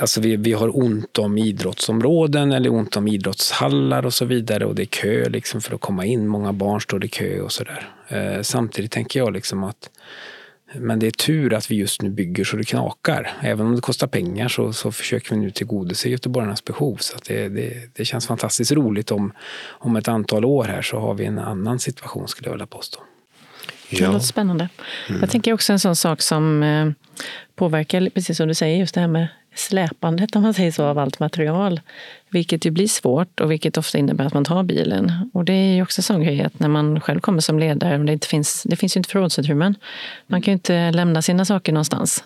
[0.00, 4.74] Alltså vi, vi har ont om idrottsområden eller ont om idrottshallar och så vidare och
[4.74, 6.26] det är kö liksom för att komma in.
[6.28, 7.88] Många barn står i kö och sådär.
[8.08, 9.90] Eh, samtidigt tänker jag liksom att
[10.74, 13.32] men det är tur att vi just nu bygger så det knakar.
[13.42, 16.96] Även om det kostar pengar så, så försöker vi nu tillgodose göteborgarnas behov.
[16.96, 19.32] Så att det, det, det känns fantastiskt roligt om,
[19.68, 23.00] om ett antal år här så har vi en annan situation skulle jag vilja påstå.
[23.90, 24.12] Det Ja.
[24.12, 24.68] låter spännande.
[25.20, 26.90] Jag tänker också en sån sak som eh,
[27.56, 30.98] påverkar, precis som du säger, just det här med släpandet om man säger så, av
[30.98, 31.80] allt material.
[32.30, 35.30] Vilket ju blir svårt och vilket ofta innebär att man tar bilen.
[35.34, 37.98] Och det är ju också en sån grej att när man själv kommer som ledare,
[37.98, 39.74] det, inte finns, det finns ju inte förrådsutrymmen.
[40.26, 42.24] Man kan ju inte lämna sina saker någonstans.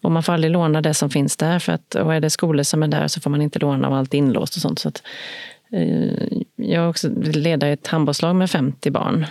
[0.00, 1.58] Och man får aldrig låna det som finns där.
[1.58, 3.96] För att, och är det skolor som är där så får man inte låna och
[3.96, 4.78] allt inlåst och sånt.
[4.78, 5.02] Så att,
[5.72, 9.26] eh, jag är också ledare i ett handbollslag med 50 barn.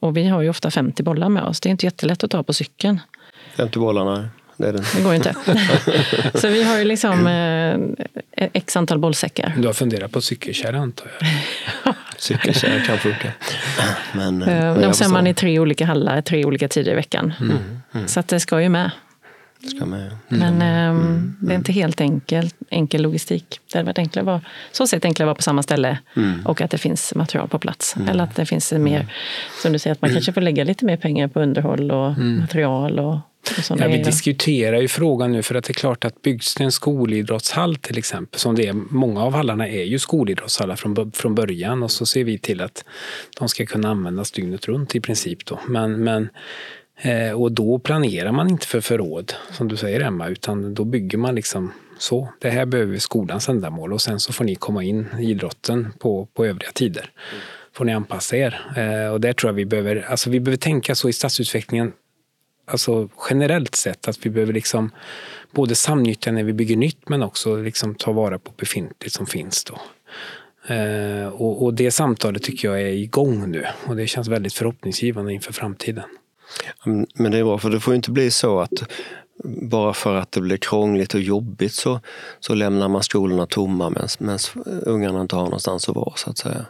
[0.00, 1.60] Och vi har ju ofta 50 bollar med oss.
[1.60, 3.00] Det är inte jättelätt att ta på cykeln.
[3.56, 4.84] 50 bollarna, det.
[4.96, 5.34] Det går inte.
[6.34, 9.54] så vi har ju liksom eh, x antal bollsäckar.
[9.58, 11.94] Du har funderat på cykelkärra antar jag?
[12.18, 13.32] Cykelkärra kan funka.
[14.12, 15.28] Men, eh, man förstår.
[15.28, 17.32] i tre olika hallar, tre olika tider i veckan.
[18.06, 18.90] Så att det ska ju med.
[19.76, 20.16] Ska med.
[20.28, 23.60] Men eh, det är inte helt enkel, enkel logistik.
[23.72, 24.40] Det hade varit enklare att vara,
[24.72, 25.98] så sett enklare att vara på samma ställe
[26.44, 27.94] och att det finns material på plats.
[28.08, 29.06] Eller att det finns mer,
[29.62, 32.98] som du säger, att man kanske får lägga lite mer pengar på underhåll och material
[32.98, 33.18] och,
[33.78, 36.72] Ja, vi diskuterar ju frågan nu för att det är klart att byggs det en
[36.72, 41.82] skolidrottshall till exempel, som det är, många av hallarna är ju skolidrottshallar från, från början
[41.82, 42.84] och så ser vi till att
[43.38, 45.46] de ska kunna användas dygnet runt i princip.
[45.46, 45.60] Då.
[45.68, 46.28] Men, men,
[47.00, 51.18] eh, och då planerar man inte för förråd, som du säger Emma, utan då bygger
[51.18, 52.28] man liksom så.
[52.40, 56.28] Det här behöver skolans ändamål och sen så får ni komma in i idrotten på,
[56.34, 57.10] på övriga tider.
[57.72, 58.60] Får ni anpassa er.
[58.76, 61.92] Eh, och där tror jag vi behöver, alltså vi behöver tänka så i stadsutvecklingen
[62.68, 64.90] alltså generellt sett att vi behöver liksom
[65.50, 69.64] både samnyttja när vi bygger nytt men också liksom ta vara på befintligt som finns.
[69.64, 69.78] Då.
[70.74, 75.32] Eh, och, och, det samtalet tycker jag är igång nu och det känns väldigt förhoppningsgivande
[75.32, 76.04] inför framtiden.
[77.14, 78.72] Men det är bra, för det får inte bli så att
[79.44, 82.00] bara för att det blir krångligt och jobbigt så,
[82.40, 84.38] så lämnar man skolorna tomma medan
[84.82, 86.16] ungarna inte har någonstans att vara.
[86.16, 86.66] så att säga.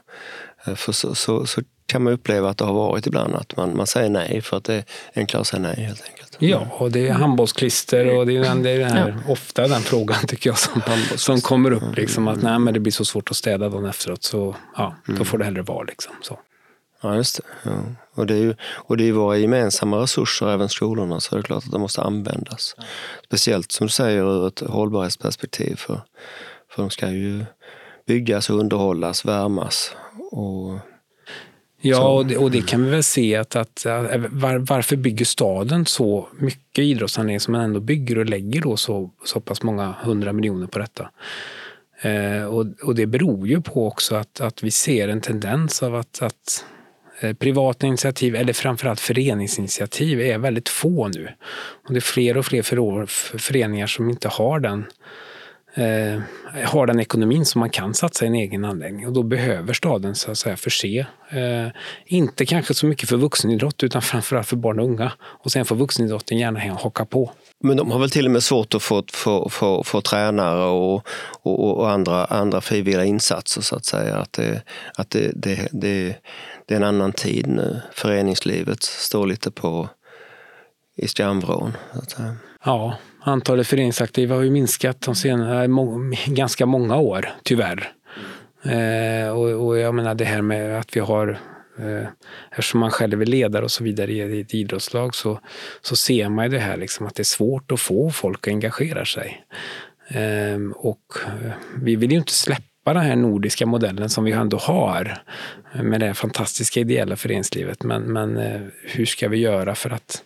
[0.66, 3.76] Eh, för så, så, så, kan man uppleva att det har varit ibland att man,
[3.76, 6.36] man säger nej för att det är enklare att säga nej helt enkelt.
[6.38, 9.32] Ja, och det är handbollsklister och det är, det är den här, ja.
[9.32, 10.82] ofta den frågan tycker jag som,
[11.16, 11.96] som kommer upp.
[11.96, 15.12] Liksom, att nej, men det blir så svårt att städa dagen efteråt så ja, då
[15.12, 15.24] mm.
[15.24, 15.82] får det hellre vara.
[15.82, 16.38] Liksom, så.
[17.02, 17.70] Ja, just det.
[17.70, 17.82] Ja.
[18.14, 21.42] Och, det är ju, och det är våra gemensamma resurser, även skolorna, så är det
[21.42, 22.76] klart att de måste användas.
[23.24, 25.76] Speciellt som du säger ur ett hållbarhetsperspektiv.
[25.76, 26.00] För,
[26.70, 27.44] för de ska ju
[28.06, 29.96] byggas och underhållas, värmas.
[30.30, 30.78] Och,
[31.80, 33.86] ja, och det, och det, kan vi väl se att, att
[34.28, 39.10] var, varför bygger staden så mycket idrottsanläggningar som man ändå bygger och lägger då så,
[39.24, 41.10] så pass många hundra miljoner på detta?
[42.02, 45.94] Eh, och, och, det beror ju på också att, att vi ser en tendens av
[45.94, 46.64] att, att
[47.20, 51.28] eh, privata initiativ, eller framförallt föreningsinitiativ, är väldigt få nu.
[51.86, 53.06] Och det är fler och fler
[53.38, 54.84] föreningar som inte har den
[55.78, 56.20] eh,
[56.64, 60.14] har den ekonomin som man kan satsa i en egen anläggning och då behöver staden
[60.14, 61.06] så att säga förse.
[61.30, 61.68] Eh,
[62.06, 65.12] inte kanske så mycket för vuxenidrott utan framförallt för barn och unga.
[65.20, 67.30] Och sen får vuxenidrotten gärna haka på.
[67.60, 71.06] Men de har väl till och med svårt att få, få, få, få tränare och,
[71.42, 74.16] och, och, andra, andra frivilliga insatser så att säga.
[74.16, 74.62] Att, det,
[74.94, 76.16] att det, det, det,
[76.66, 77.80] det är en annan tid nu.
[77.92, 79.88] Föreningslivet står lite på
[80.96, 81.76] i skamvrån.
[82.64, 87.92] Ja, antalet föreningsaktiva har ju minskat de senare, eh, ganska många år, tyvärr.
[88.62, 91.28] Eh, och, och, jag menar det här med att vi har
[91.78, 92.08] eh,
[92.50, 95.40] Eftersom man själv är ledare och så vidare i ett idrottslag så,
[95.82, 98.52] så ser man ju det här liksom att det är svårt att få folk att
[98.52, 99.44] engagera sig.
[100.08, 101.02] Ehm, eh, och
[101.76, 105.22] vi vill ju inte släppa den här nordiska modellen som vi ändå har
[105.82, 107.82] med det fantastiska ideella föreningslivet.
[107.82, 110.22] Men, men eh, hur ska vi göra för att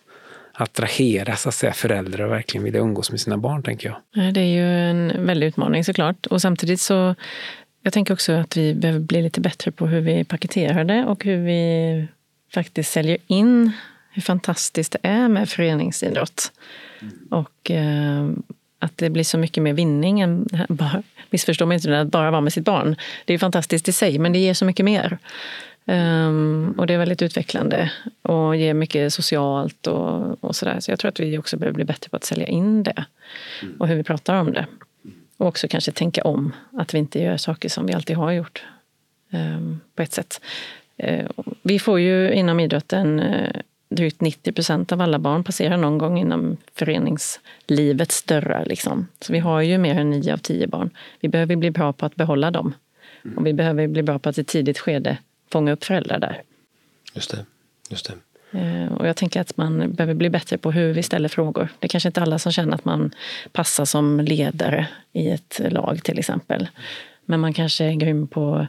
[0.53, 4.33] attrahera så att säga, föräldrar och verkligen vilja umgås med sina barn, tänker jag.
[4.33, 6.25] Det är ju en väldig utmaning såklart.
[6.25, 7.15] Och samtidigt så
[7.83, 11.23] jag tänker också att vi behöver bli lite bättre på hur vi paketerar det och
[11.23, 12.07] hur vi
[12.53, 13.71] faktiskt säljer in
[14.11, 16.51] hur fantastiskt det är med föreningsidrott.
[17.01, 17.27] Mm.
[17.31, 18.29] Och eh,
[18.79, 22.41] att det blir så mycket mer vinning än bara, missförstå mig inte, att bara vara
[22.41, 22.95] med sitt barn.
[23.25, 25.17] Det är fantastiskt i sig, men det ger så mycket mer.
[25.85, 27.91] Um, och det är väldigt utvecklande
[28.21, 30.79] och ger mycket socialt och, och sådär.
[30.79, 33.05] Så jag tror att vi också behöver bli bättre på att sälja in det
[33.61, 33.75] mm.
[33.79, 34.65] och hur vi pratar om det.
[35.37, 38.63] Och också kanske tänka om, att vi inte gör saker som vi alltid har gjort
[39.31, 40.41] um, på ett sätt.
[41.03, 41.29] Uh,
[41.61, 46.19] vi får ju inom idrotten uh, drygt 90 procent av alla barn passerar någon gång
[46.19, 48.65] inom föreningslivets dörrar.
[48.65, 49.07] Liksom.
[49.21, 50.89] Så vi har ju mer än 9 av 10 barn.
[51.19, 52.73] Vi behöver bli bra på att behålla dem.
[53.25, 53.37] Mm.
[53.37, 55.17] Och vi behöver bli bra på att i tidigt skede
[55.53, 56.41] fånga upp föräldrar där.
[57.13, 57.45] Just det.
[57.89, 58.13] Just det.
[58.59, 61.69] Eh, och jag tänker att man behöver bli bättre på hur vi ställer frågor.
[61.79, 63.11] Det är kanske inte alla som känner att man
[63.51, 66.67] passar som ledare i ett lag till exempel.
[67.25, 68.67] Men man kanske är grym på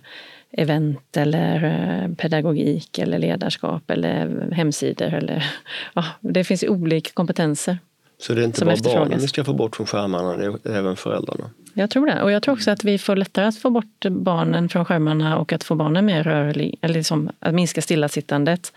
[0.51, 5.15] event eller eh, pedagogik eller ledarskap eller hemsidor.
[5.15, 5.45] Eller,
[5.95, 7.79] ja, det finns olika kompetenser.
[8.19, 10.97] Så det är inte bara barnen vi ska få bort från skärmarna, det är även
[10.97, 11.51] föräldrarna?
[11.75, 12.23] Jag tror det.
[12.23, 15.53] Och jag tror också att vi får lättare att få bort barnen från skärmarna och
[15.53, 18.73] att få barnen mer rörliga, eller liksom att minska stillasittandet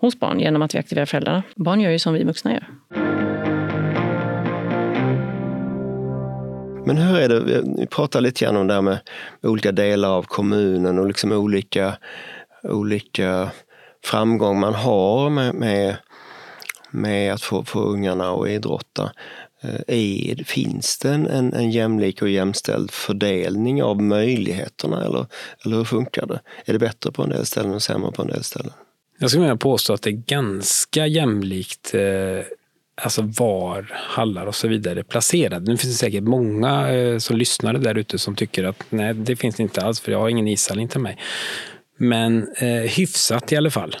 [0.00, 1.42] hos barn genom att vi aktiverar föräldrarna.
[1.56, 2.66] Barn gör ju som vi vuxna gör.
[6.86, 8.98] Men hur är det, vi pratar lite grann om det här med
[9.42, 11.96] olika delar av kommunen och liksom olika,
[12.62, 13.50] olika
[14.04, 15.96] framgång man har med, med,
[16.90, 19.12] med att få, få ungarna att idrotta.
[19.62, 25.26] Eh, är, finns det en, en, en jämlik och jämställd fördelning av möjligheterna eller,
[25.64, 26.40] eller hur funkar det?
[26.64, 28.72] Är det bättre på en del ställen och sämre på en del ställen?
[29.18, 32.44] Jag skulle vilja påstå att det är ganska jämlikt eh,
[33.02, 35.70] alltså var hallar och så vidare är placerade.
[35.70, 39.36] Nu finns det säkert många eh, som lyssnar där ute som tycker att nej, det
[39.36, 41.18] finns inte alls för jag har ingen ishall inte mig.
[41.96, 43.96] Men eh, hyfsat i alla fall.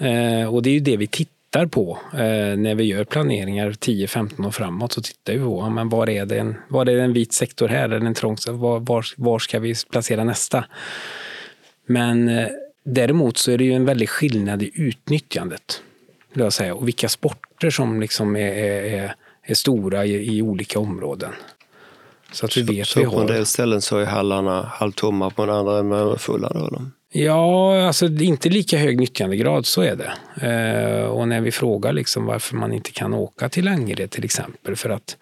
[0.00, 4.46] Eh, och det är ju det vi tittar på eh, när vi gör planeringar 10-15
[4.46, 4.92] år framåt.
[4.92, 7.68] Så tittar vi på men var, är det en, var är det en vit sektor
[7.68, 10.64] här, eller en trång, var, var, var ska vi placera nästa?
[11.86, 12.48] Men eh,
[12.88, 15.82] Däremot så är det ju en väldig skillnad i utnyttjandet.
[16.32, 20.78] Vill jag säga, och vilka sporter som liksom är, är, är stora i, i, olika
[20.78, 21.32] områden.
[22.32, 23.12] Så att vi vet så, vi har...
[23.12, 26.48] på en del ställen så är hallarna halvtomma, på en andra är de överfulla?
[26.48, 26.82] Då, eller?
[27.18, 30.12] Ja, alltså inte lika hög nyttjandegrad, så är det.
[30.46, 34.76] Eh, och när vi frågar liksom varför man inte kan åka till Angered till exempel
[34.76, 35.16] för att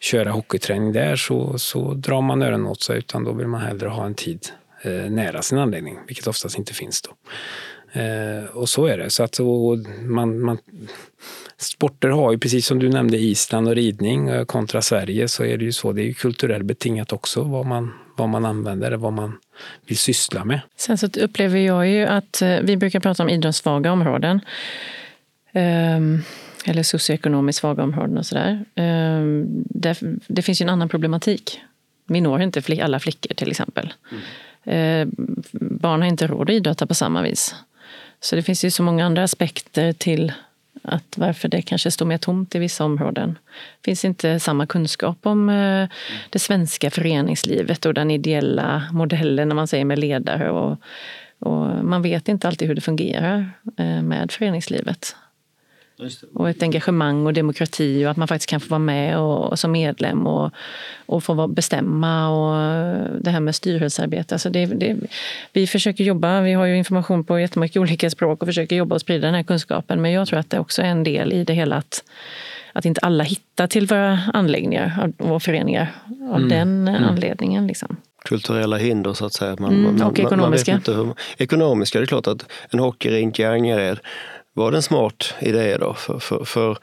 [0.00, 3.88] köra hockeyträning där så, så drar man öronen åt sig utan då vill man hellre
[3.88, 4.46] ha en tid
[4.82, 7.10] eh, nära sin anläggning, vilket oftast inte finns då.
[8.00, 9.10] Eh, och så är det.
[9.10, 9.38] Så att,
[10.02, 10.58] man, man,
[11.56, 15.56] sporter har ju, precis som du nämnde, Island och ridning eh, kontra Sverige, så är
[15.56, 15.92] det ju så.
[15.92, 19.38] Det är ju kulturellt betingat också vad man, vad man använder, vad man
[19.86, 20.60] vill syssla med.
[20.76, 24.40] Sen så upplever jag ju att eh, vi brukar prata om idrottssvaga områden.
[25.52, 26.22] Um,
[26.64, 28.64] eller socioekonomiskt svaga områden och sådär.
[28.74, 31.60] Um, det, det finns ju en annan problematik.
[32.06, 33.92] Vi når inte alla flickor till exempel.
[34.10, 34.22] Mm.
[34.68, 35.08] Uh,
[35.52, 37.54] barn har inte råd att idrotta på samma vis.
[38.20, 40.32] Så det finns ju så många andra aspekter till
[40.88, 43.38] att varför det kanske står mer tomt i vissa områden.
[43.80, 45.88] Det finns inte samma kunskap om eh,
[46.30, 50.50] det svenska föreningslivet och den ideella modellen, när man säger med ledare.
[50.50, 50.78] Och,
[51.38, 55.16] och man vet inte alltid hur det fungerar eh, med föreningslivet
[56.34, 59.58] och ett engagemang och demokrati och att man faktiskt kan få vara med och, och
[59.58, 60.50] som medlem och,
[61.06, 64.34] och få bestämma och det här med styrelsearbete.
[64.34, 64.96] Alltså det, det,
[65.52, 69.00] vi försöker jobba, vi har ju information på jättemycket olika språk och försöker jobba och
[69.00, 70.02] sprida den här kunskapen.
[70.02, 72.04] Men jag tror att det också är en del i det hela att,
[72.72, 75.94] att inte alla hittar till våra anläggningar och föreningar
[76.30, 76.48] av mm.
[76.48, 77.04] den mm.
[77.04, 77.66] anledningen.
[77.66, 79.56] Liksom kulturella hinder så att säga.
[79.58, 80.72] Man, mm, man, och ekonomiska.
[80.72, 83.98] Man vet inte hur, ekonomiska, det är klart att en hockeyrink i Angered
[84.58, 85.94] var det en smart idé då?
[85.94, 86.78] För, för, för,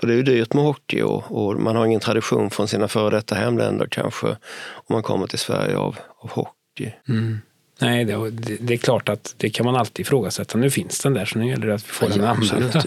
[0.00, 2.88] för det är ju dyrt med hockey och, och, man har ingen tradition från sina
[2.88, 4.26] före detta hemländer kanske
[4.74, 6.92] om man kommer till Sverige av, av hockey.
[7.08, 7.38] Mm.
[7.78, 10.58] Nej, det, det, är klart att det kan man alltid ifrågasätta.
[10.58, 12.64] Nu finns den där så nu gäller det att vi får ja, den använd.
[12.64, 12.82] Jag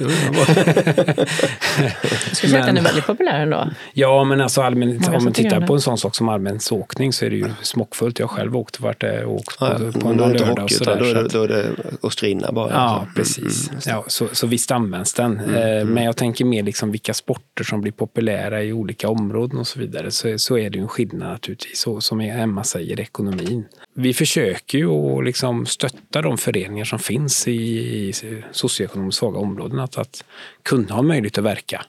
[2.38, 3.69] skulle säga att den är väldigt populär ändå.
[3.93, 7.30] Ja, men alltså allmänt, om man tittar på en sån sak som allmänningsåkning så är
[7.30, 8.19] det ju smockfullt.
[8.19, 10.45] Jag själv åkt vart det och åkt på, ja, på en lördag.
[10.45, 11.65] Hockey, så där, då, är det, då är det
[12.02, 12.71] att strinna bara.
[12.71, 13.13] Ja, alltså.
[13.15, 13.69] precis.
[13.69, 15.39] Mm, ja, så, så visst används den.
[15.39, 15.93] Mm, eh, mm.
[15.93, 19.80] Men jag tänker mer liksom vilka sporter som blir populära i olika områden och så
[19.80, 20.12] vidare.
[20.12, 21.80] Så, så är det ju en skillnad naturligtvis.
[21.80, 23.65] Så, som Emma säger, ekonomin.
[23.93, 28.13] Vi försöker ju att liksom stötta de föreningar som finns i
[28.52, 30.24] socioekonomiskt svaga områden att, att
[30.63, 31.86] kunna ha möjlighet att verka.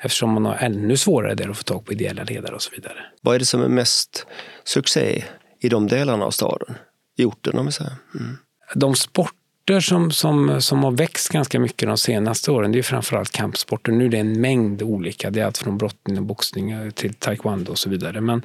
[0.00, 2.96] Eftersom man har ännu svårare där att få tag på ideella ledare och så vidare.
[3.20, 4.26] Vad är det som är mest
[4.64, 5.24] succé
[5.60, 6.74] i de delarna av staden?
[7.16, 7.92] I orten om vi säger.
[8.14, 8.36] Mm.
[8.74, 13.30] De sporter som, som, som har växt ganska mycket de senaste åren det är framförallt
[13.32, 13.92] kampsporter.
[13.92, 15.30] Nu är det en mängd olika.
[15.30, 18.20] Det är allt från brottning och boxning till taekwondo och så vidare.
[18.20, 18.42] Men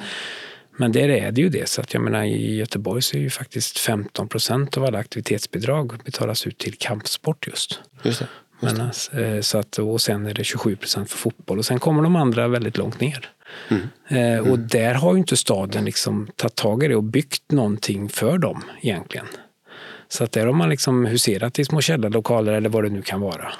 [0.77, 1.69] men där är det ju det.
[1.69, 5.93] Så att jag menar, I Göteborg så är ju faktiskt 15 procent av alla aktivitetsbidrag
[6.05, 7.79] betalas ut till kampsport just.
[8.03, 8.27] just det.
[8.59, 8.91] Men,
[9.23, 12.15] eh, så att, och sen är det 27 procent för fotboll och sen kommer de
[12.15, 13.29] andra väldigt långt ner.
[13.67, 13.87] Mm.
[14.07, 14.51] Mm.
[14.51, 18.37] Och där har ju inte staden liksom tagit tag i det och byggt någonting för
[18.37, 19.25] dem egentligen.
[20.07, 23.21] Så att där har man liksom huserat i små källarlokaler eller vad det nu kan
[23.21, 23.53] vara.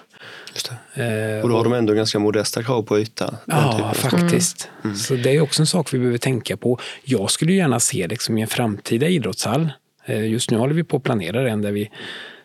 [0.53, 1.41] Just det.
[1.43, 3.37] och då har de ändå ganska modesta krav på yta.
[3.45, 4.69] Ja, faktiskt.
[4.69, 4.83] Mm.
[4.83, 4.97] mm.
[4.97, 6.79] Så det är också en sak vi behöver tänka på.
[7.03, 9.69] Jag skulle gärna se liksom i en framtida idrottshall.
[10.05, 11.89] Eh, just nu håller vi på att planera en där vi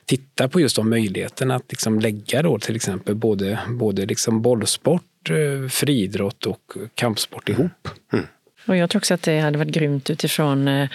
[0.04, 5.30] tittar på just de möjligheterna att liksom lägga då till exempel både, både liksom bollsport,
[5.30, 7.88] eh, friidrott och kampsport ihop.
[8.12, 8.26] Mm.
[8.66, 10.88] Och jag tror också att det hade varit grymt utifrån eh,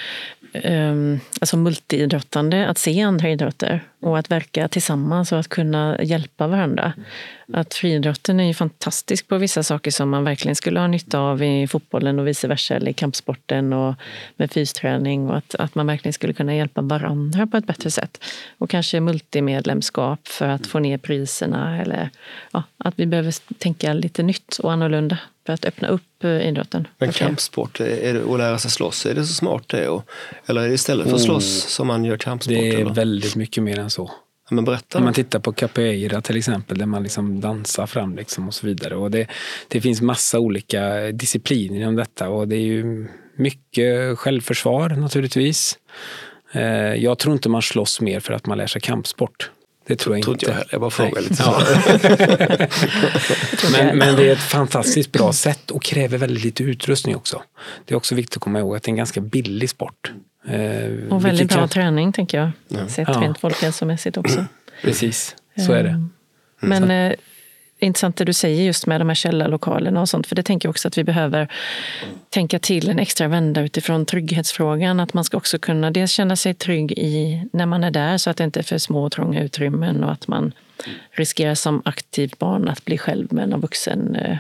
[0.63, 6.47] um, alltså multiidrottande, att se andra idrotter och att verka tillsammans och att kunna hjälpa
[6.47, 6.93] varandra.
[7.53, 11.43] Att friidrotten är ju fantastisk på vissa saker som man verkligen skulle ha nytta av
[11.43, 13.95] i fotbollen och vice versa, eller i kampsporten och
[14.35, 18.23] med fysträning och att, att man verkligen skulle kunna hjälpa varandra på ett bättre sätt.
[18.57, 22.09] Och kanske multimedlemskap för att få ner priserna eller
[22.51, 26.87] ja, att vi behöver tänka lite nytt och annorlunda för att öppna upp eh, idrotten.
[26.97, 30.01] Men kampsport, är det, att lära sig slåss, är det så smart det?
[30.45, 32.55] Eller är det istället för att slåss oh, som man gör kampsport?
[32.55, 32.93] Det är eller?
[32.93, 34.11] väldigt mycket mer än så.
[34.49, 34.97] Ja, men berätta.
[34.97, 38.67] Om man tittar på capoeira till exempel, där man liksom dansar fram liksom och så
[38.67, 38.95] vidare.
[38.95, 39.27] Och det,
[39.67, 45.77] det finns massa olika discipliner inom detta och det är ju mycket självförsvar naturligtvis.
[46.51, 49.51] Eh, jag tror inte man slåss mer för att man lär sig kampsport.
[49.87, 50.45] Det tror jag, inte.
[50.45, 50.67] Jag, heller.
[50.71, 51.43] jag bara frågar lite.
[51.45, 51.61] Ja.
[53.71, 57.43] men, men, det är ett fantastiskt bra sätt och kräver väldigt lite utrustning också.
[57.85, 60.11] Det är också viktigt att komma ihåg att det är en ganska billig sport.
[60.47, 61.69] Eh, och väldigt bra kan...
[61.69, 62.51] träning tänker jag.
[62.67, 62.87] Ja.
[62.87, 63.21] Sett ja.
[63.21, 64.45] rent folkhälsomässigt också.
[64.81, 65.89] Precis, så är det.
[65.89, 66.09] Mm.
[66.59, 67.15] Men eh,
[67.85, 70.27] intressant det du säger just med de här källarlokalerna och sånt.
[70.27, 71.47] För det tänker jag också att vi behöver
[72.29, 74.99] tänka till en extra vända utifrån trygghetsfrågan.
[74.99, 78.29] Att man ska också kunna dels känna sig trygg i när man är där så
[78.29, 80.53] att det inte är för små och trånga utrymmen och att man
[81.11, 84.37] riskerar som aktivt barn att bli själv med någon vuxen mm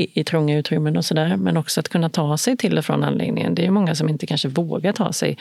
[0.00, 1.36] i, i trånga utrymmen och sådär.
[1.36, 3.54] Men också att kunna ta sig till och från anläggningen.
[3.54, 5.36] Det är många som inte kanske vågar ta sig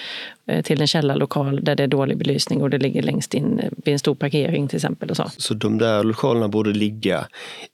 [0.47, 3.91] eh, till en källarlokal där det är dålig belysning och det ligger längst in vid
[3.91, 5.09] en stor parkering till exempel.
[5.09, 5.31] Och så.
[5.37, 7.27] så de där lokalerna borde ligga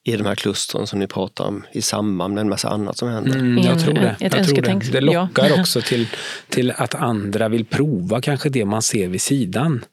[0.03, 3.09] i de här klustren som ni pratar om i samband med en massa annat som
[3.09, 3.39] händer?
[3.39, 4.15] Mm, jag tror det.
[4.19, 4.91] Ett jag tror det.
[4.91, 5.61] det lockar ja.
[5.61, 6.07] också till,
[6.49, 9.85] till att andra vill prova kanske det man ser vid sidan.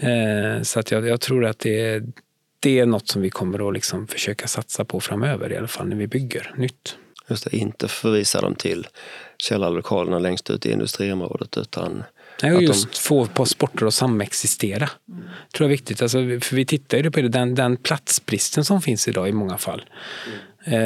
[0.00, 2.02] Eh, så att jag, jag, tror att det,
[2.64, 5.88] det är något som vi kommer att liksom försöka satsa på framöver i alla fall
[5.88, 6.96] när vi bygger nytt.
[7.28, 8.86] Just det, inte förvisa dem till
[9.38, 12.04] källarlokalerna längst ut i industriområdet utan
[12.42, 12.98] Nej, och just de...
[12.98, 14.90] få på sporter att samexistera.
[15.08, 15.22] Mm.
[15.52, 16.02] tror jag är viktigt.
[16.02, 19.58] Alltså, för vi tittar ju på det, den, den platsbristen som finns idag i många
[19.58, 19.82] fall.
[20.26, 20.82] Mm.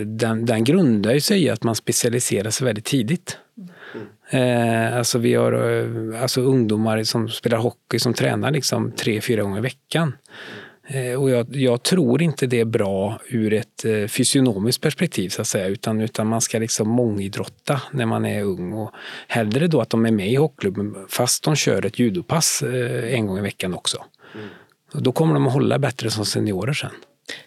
[0.00, 3.38] Eh, den, den grundar sig i att man specialiserar sig väldigt tidigt.
[4.30, 9.42] Eh, alltså vi har eh, alltså ungdomar som spelar hockey som tränar liksom tre, fyra
[9.42, 10.08] gånger i veckan.
[10.08, 10.61] Eh,
[11.18, 15.48] och jag, jag, tror inte det är bra ur ett eh, fysionomiskt perspektiv så att
[15.48, 18.72] säga, utan, utan man ska liksom mångidrotta när man är ung.
[18.72, 18.90] Och
[19.28, 23.26] hellre då att de är med i hockeyklubben fast de kör ett judopass eh, en
[23.26, 24.04] gång i veckan också.
[24.34, 24.48] Mm.
[24.94, 26.90] Och då kommer de att hålla bättre som seniorer sen.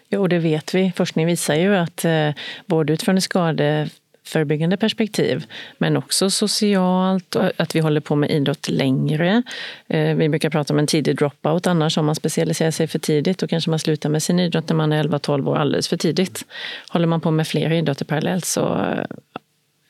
[0.08, 0.92] Jo, det vet vi.
[0.96, 2.30] Forskning visar ju att eh,
[2.66, 3.88] både utifrån ett skade
[4.28, 5.44] förebyggande perspektiv,
[5.78, 9.42] men också socialt, att vi håller på med idrott längre.
[9.86, 13.38] Eh, vi brukar prata om en tidig dropout annars, om man specialiserar sig för tidigt,
[13.38, 16.44] då kanske man slutar med sin idrott när man är 11-12 år alldeles för tidigt.
[16.88, 18.76] Håller man på med flera idrotter parallellt så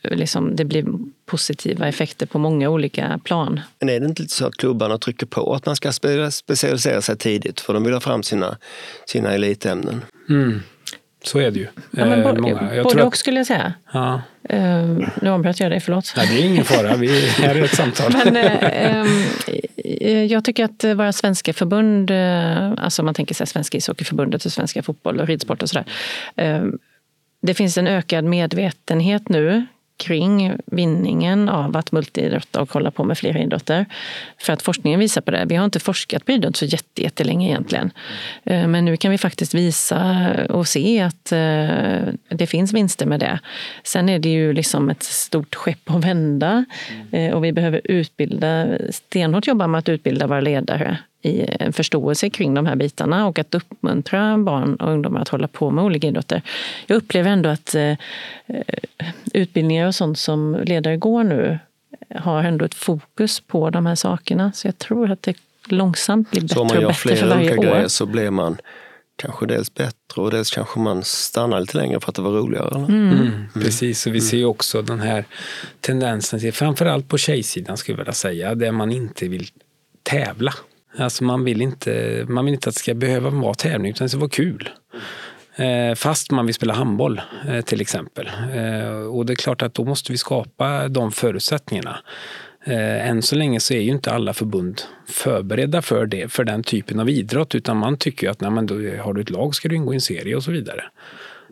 [0.03, 0.85] eh, liksom, det blir
[1.27, 3.61] positiva effekter på många olika plan.
[3.79, 5.93] Men är det inte lite så att klubbarna trycker på att man ska
[6.31, 8.59] specialisera sig tidigt för de vill ha fram sina,
[9.07, 10.05] sina elitämnen?
[10.29, 10.61] Mm.
[11.27, 11.67] Så är det ju.
[11.91, 12.83] Ja, men eh, både, många.
[12.83, 13.73] både och skulle jag säga.
[13.93, 14.23] Ja.
[14.53, 16.15] Uh, nu avbröt jag dig, förlåt.
[16.17, 18.13] Nej, det är ingen fara, vi här är ett samtal.
[18.25, 18.37] men,
[20.03, 24.53] uh, jag tycker att våra svenska förbund, uh, alltså man tänker sig Svenska ishockeyförbundet och
[24.53, 25.85] Svenska fotboll och ridsport och sådär.
[27.43, 29.67] Det finns en ökad medvetenhet nu
[29.97, 33.87] kring vinningen av att multiidrotta och hålla på med flera idrotter.
[34.39, 35.45] För att forskningen visar på det.
[35.49, 36.67] Vi har inte forskat på idrott så
[36.97, 37.91] jättelänge egentligen.
[38.45, 43.21] Eh, men nu kan vi faktiskt visa och se att eh, det finns vinster med
[43.21, 43.39] det.
[43.85, 46.65] Sen är det ju liksom ett stort skepp att vända
[47.13, 52.31] eh, och vi behöver utbilda, stenhårt jobba med att utbilda våra ledare i en förståelse
[52.31, 56.07] kring de här bitarna och att uppmuntra barn och ungdomar att hålla på med olika
[56.07, 56.43] idrotter.
[56.87, 57.97] Jag upplever ändå att eh,
[59.33, 61.59] utbildningar och sånt som ledare går nu
[62.15, 64.53] har ändå ett fokus på de här sakerna.
[64.53, 65.37] Så jag tror att det
[65.69, 67.29] långsamt blir bättre och bättre för varje år.
[67.29, 68.57] Så om man gör flera olika grejer så blir man
[69.17, 72.79] kanske dels bättre och dels kanske man stannar lite längre för att det var roligare.
[72.79, 73.11] Mm.
[73.11, 73.31] Mm.
[73.55, 75.25] Precis, och vi ser ju också den här
[75.81, 79.47] tendensen till, framförallt på tjejsidan skulle jag vilja säga, där man inte vill
[80.03, 80.55] tävla.
[80.99, 84.09] Alltså man vill inte, man vill inte att det ska behöva vara tävling utan det
[84.09, 84.71] ska vara kul.
[85.57, 88.31] Eh, fast man vill spela handboll eh, till exempel.
[88.55, 91.99] Eh, och det är klart att då måste vi skapa de förutsättningarna.
[92.69, 97.01] Än så länge så är ju inte alla förbund förberedda för det, för den typen
[97.01, 99.77] av idrott, utan man tycker att nej, men då har du ett lag ska du
[99.77, 100.85] ingå i en serie och så vidare.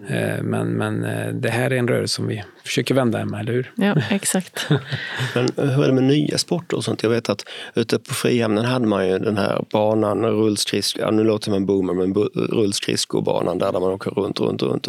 [0.08, 3.52] Eh, men, men eh, det här är en rörelse som vi försöker vända med, eller
[3.52, 3.72] hur?
[3.76, 4.66] Ja, exakt.
[5.34, 7.02] men hur är det med nya sporter och sånt?
[7.02, 11.24] Jag vet att ute på Frihamnen hade man ju den här banan, rullskridsko, ja, nu
[11.24, 14.88] låter det som en boomer, men rullskridskobanan där, där man åker runt, runt, runt.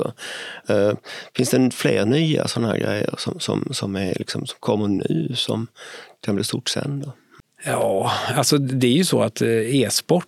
[0.70, 0.94] Uh,
[1.36, 5.32] finns det fler nya sådana här grejer som, som, som, är liksom, som kommer nu
[5.36, 5.68] som
[6.26, 7.04] kan bli stort sen?
[7.06, 7.12] Då?
[7.66, 10.28] Ja, alltså det är ju så att e-sport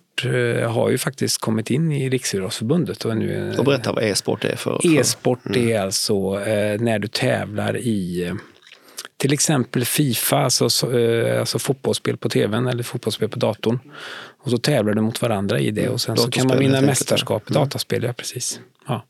[0.68, 3.04] har ju faktiskt kommit in i Riksidrottsförbundet.
[3.04, 4.98] Och, nu, och berätta vad e-sport är för.
[4.98, 5.68] E-sport mm.
[5.68, 8.34] är alltså eh, när du tävlar i eh,
[9.16, 13.78] till exempel Fifa, alltså, eh, alltså fotbollsspel på tvn eller fotbollsspel på datorn.
[14.42, 17.50] Och så tävlar du mot varandra i det och sen så kan man vinna mästerskap.
[17.50, 17.62] Mm.
[17.62, 18.60] Dataspel, ja precis.
[18.86, 19.04] Ja.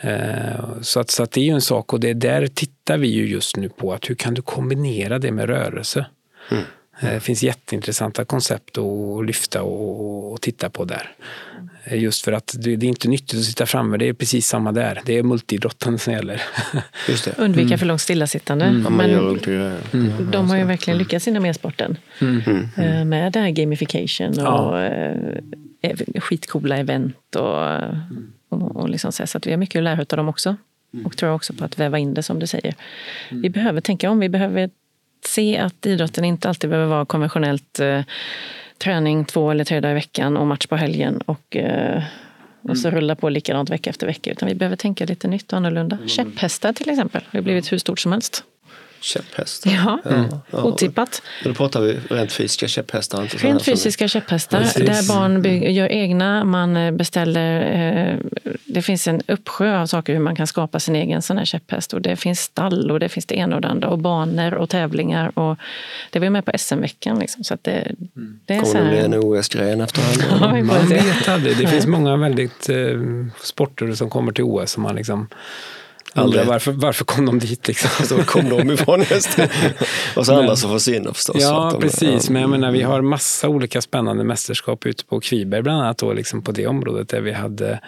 [0.00, 3.08] Eh, så, att, så att det är ju en sak och det där tittar vi
[3.08, 3.92] ju just nu på.
[3.92, 6.06] att Hur kan du kombinera det med rörelse?
[6.50, 6.64] Mm.
[7.00, 11.10] Eh, det finns jätteintressanta koncept att lyfta och, titta på där.
[11.84, 14.72] Eh, just för att det är inte nyttigt att sitta framme, det är precis samma
[14.72, 15.00] där.
[15.04, 16.42] Det är multiidrottande som gäller.
[17.08, 17.34] Just det.
[17.38, 17.78] Undvika mm.
[17.78, 18.64] för långt stillasittande.
[18.64, 18.96] Mm.
[18.96, 20.30] Men mm.
[20.30, 21.96] de har ju verkligen lyckats inom e-sporten.
[22.20, 22.42] Mm.
[22.46, 22.68] Mm.
[22.76, 24.78] Eh, med det här gamification och
[25.80, 26.20] ja.
[26.20, 27.36] skitcoola event.
[27.36, 27.64] Och,
[28.48, 30.56] och, och liksom så, så att vi har mycket att lära av dem också.
[31.04, 32.74] Och tror också på att väva in det som du säger.
[33.30, 34.70] Vi behöver tänka om, vi behöver
[35.26, 38.00] se att idrotten inte alltid behöver vara konventionellt eh,
[38.78, 42.02] träning två eller tre dagar i veckan och match på helgen och, eh,
[42.62, 43.00] och så mm.
[43.00, 44.30] rulla på likadant vecka efter vecka.
[44.30, 45.96] Utan vi behöver tänka lite nytt och annorlunda.
[45.96, 46.08] Mm.
[46.08, 48.44] Käpphästar till exempel har blivit hur stort som helst.
[49.00, 49.70] Käpphästar.
[49.70, 49.98] Ja,
[50.50, 50.62] ja.
[50.62, 51.22] otippat.
[51.42, 53.22] Men då pratar vi rent fysiska käpphästar.
[53.22, 54.86] Inte Rent fysiska käpphästar Precis.
[54.86, 57.60] där barn bygger, gör egna, man eh, beställer...
[57.60, 58.18] Eh,
[58.64, 61.92] det finns en uppsjö av saker hur man kan skapa sin egen sån här käpphäst.
[61.92, 64.70] Och det finns stall och det finns det ena och det andra och banor och
[64.70, 65.38] tävlingar.
[65.38, 65.58] Och
[66.10, 67.18] det var ju med på SM-veckan.
[67.18, 67.94] Liksom, så att det,
[68.44, 70.40] det är så Kommer det bli här, en OS-gren efterhand?
[70.40, 71.56] Ja, Man vet aldrig.
[71.58, 72.76] Det finns många väldigt eh,
[73.42, 75.28] sporter som kommer till OS som man liksom
[76.14, 77.68] undrar varför, varför kom de dit?
[77.68, 78.06] Liksom.
[78.06, 79.48] Så kom de ifrån hästen.
[80.16, 81.36] Och så Men- andra som försvinner förstås.
[81.36, 82.26] så Ja, de- precis.
[82.26, 82.32] ja.
[82.32, 86.12] Men jag menar, vi har massa olika spännande mästerskap ute på Kviberg bland annat då,
[86.12, 87.80] liksom på det området där vi hade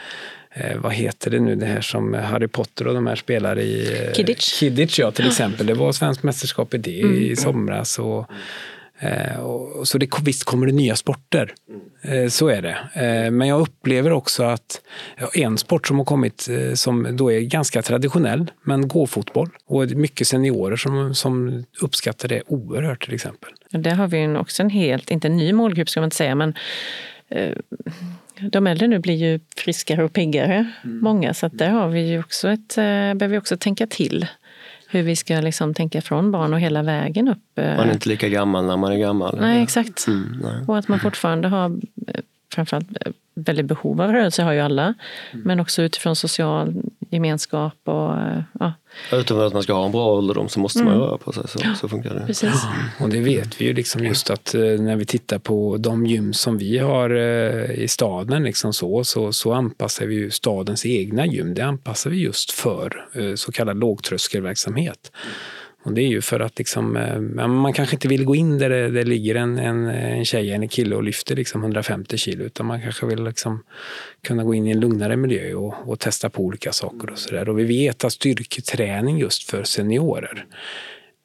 [0.54, 3.98] Eh, vad heter det nu, det här som Harry Potter och de här spelar i...
[4.06, 4.52] Eh, Kidditch.
[4.58, 5.66] Kidditch, ja, till exempel.
[5.66, 7.98] Det var svenskt mästerskap i det i somras.
[7.98, 8.26] Och,
[9.38, 11.54] och, så det, visst kommer det nya sporter.
[12.02, 12.76] Eh, så är det.
[12.94, 14.80] Eh, men jag upplever också att
[15.34, 19.48] en sport som har kommit eh, som då är ganska traditionell, men gåfotboll.
[19.66, 23.50] Och mycket seniorer som, som uppskattar det oerhört till exempel.
[23.70, 26.54] Där har vi också en helt, inte en ny målgrupp ska man inte säga, men
[27.28, 27.56] eh,
[28.40, 31.34] de äldre nu blir ju friskare och piggare, många.
[31.34, 34.26] Så att där har vi ju också ett, eh, behöver vi också tänka till
[34.92, 37.58] hur vi ska liksom tänka från barn och hela vägen upp.
[37.58, 37.76] eh.
[37.76, 39.38] Man är inte lika gammal när man är gammal.
[39.40, 40.06] Nej, exakt.
[40.06, 40.64] Mm, nej.
[40.68, 41.64] Och att man fortfarande har
[42.08, 42.20] eh,
[42.54, 44.94] framförallt eh, väldigt behov av rörelse har ju alla.
[45.32, 46.74] Men också utifrån social
[47.10, 48.72] gemenskap och eh, ja,
[49.12, 51.48] Utom att man ska ha en bra ålderdom så måste man röra på sig.
[51.48, 52.26] Så, så funkar det.
[52.26, 52.62] precis.
[53.00, 56.32] Och det vet vi ju liksom just att eh, när vi tittar på de gym
[56.32, 57.16] som vi har
[57.70, 61.54] i staden liksom så, så, så anpassar vi ju stadens egna gym.
[61.54, 65.12] Det anpassar vi just för så kallad lågtröskelverksamhet.
[65.82, 68.70] Och det är ju för att liksom, eh, man kanske inte vill gå in där
[68.70, 72.44] det, det ligger en, en, en tjej eller en kille och lyfter liksom 150 kilo
[72.44, 73.62] utan man kanske vill liksom
[74.26, 77.48] kunna gå in i en lugnare miljö och, och testa på olika saker och sådär.
[77.48, 80.46] Och vi vet att styrketräning just för seniorer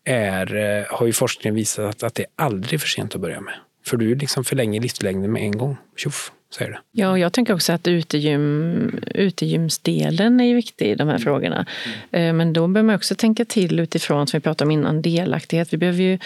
[0.05, 3.41] är, eh, har ju forskningen visat att, att det är aldrig för sent att börja
[3.41, 3.53] med.
[3.85, 5.77] För du liksom förlänger livslängden med en gång.
[5.95, 6.79] Tjoff, säger det.
[6.91, 11.65] Ja, och jag tänker också att utegym, utegymsdelen är viktig i de här frågorna.
[12.11, 12.37] Mm.
[12.37, 15.73] Men då behöver man också tänka till utifrån, som vi pratade om innan, delaktighet.
[15.73, 16.19] Vi behöver ju,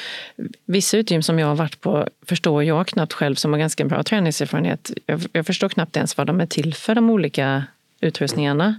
[0.65, 4.03] vissa utegym som jag har varit på förstår jag knappt själv som har ganska bra
[4.03, 4.91] träningserfarenhet.
[5.05, 7.63] Jag, jag förstår knappt ens vad de är till för, de olika
[8.01, 8.75] utrustningarna.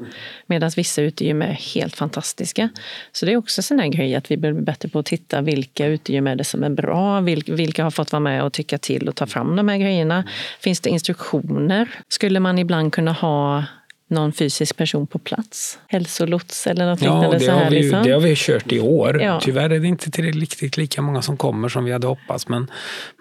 [0.47, 2.69] Medan vissa utegym är helt fantastiska.
[3.13, 5.07] Så det är också en sån här grej att vi behöver bli bättre på att
[5.07, 8.79] titta vilka utegym är det som är bra, vilka, har fått vara med och tycka
[8.79, 10.25] till och ta fram de här grejerna.
[10.61, 11.89] Finns det instruktioner?
[12.09, 13.65] Skulle man ibland kunna ha
[14.09, 15.79] någon fysisk person på plats?
[15.87, 17.39] Hälsolots eller något Ja, liknande?
[17.39, 18.03] det så har, här, vi, ju- liksom.
[18.05, 19.23] det har vi kört i år.
[19.23, 19.41] Ja.
[19.43, 22.49] Tyvärr är det inte till riktigt lika många som kommer som vi hade hoppats.
[22.49, 22.71] Men,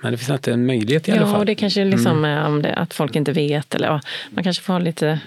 [0.03, 1.39] men det finns alltid en möjlighet i alla Ja, fall.
[1.39, 3.75] och det kanske är liksom eh, om det, att folk inte vet.
[3.75, 5.19] Eller, ja, man kanske får ha lite...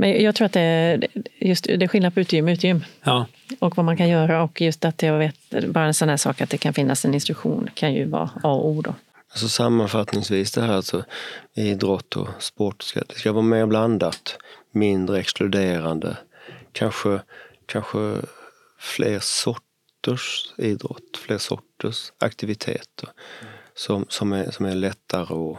[0.00, 1.06] Men jag tror att det är,
[1.38, 2.84] just, det är skillnad på utegym och utegym.
[3.02, 3.26] Ja.
[3.58, 4.42] Och vad man kan göra.
[4.42, 5.34] Och just att jag vet,
[5.68, 8.52] bara en sån här sak att det kan finnas en instruktion kan ju vara A
[8.52, 8.82] och O.
[8.82, 8.94] Då.
[9.30, 11.04] Alltså sammanfattningsvis det här alltså
[11.54, 14.38] idrott och sport ska, det ska vara mer blandat,
[14.72, 16.16] mindre exkluderande.
[16.72, 17.20] Kanske,
[17.66, 18.14] kanske
[18.78, 23.08] fler sorters idrott, fler sorters aktiviteter
[23.74, 25.58] som, som, är, som är lättare att,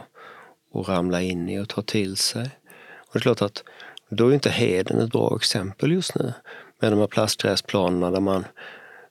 [0.74, 2.50] att ramla in i och ta till sig.
[2.96, 3.64] Och det är klart att
[4.10, 6.32] då är inte Heden ett bra exempel just nu
[6.80, 8.44] med de här plastgräsplanerna där man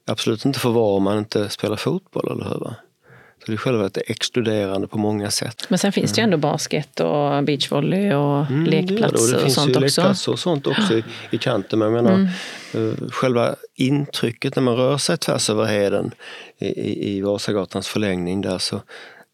[0.07, 2.59] absolut inte får vara om man inte spelar fotboll, eller hur?
[2.59, 2.75] Va?
[3.39, 5.65] Så det är själva ett exkluderande på många sätt.
[5.69, 8.91] Men sen finns det ju ändå basket och beachvolley och Mm, det gör det.
[8.93, 9.81] lekplatser det och finns sånt ju också.
[10.01, 11.79] lekplatser och sånt också i, i kanten.
[11.79, 12.29] Men jag menar,
[12.73, 12.91] Mm.
[13.01, 16.11] eh, själva intrycket när man rör sig tvärs över Heden
[16.57, 18.81] i, i, i Vasagatans förlängning där så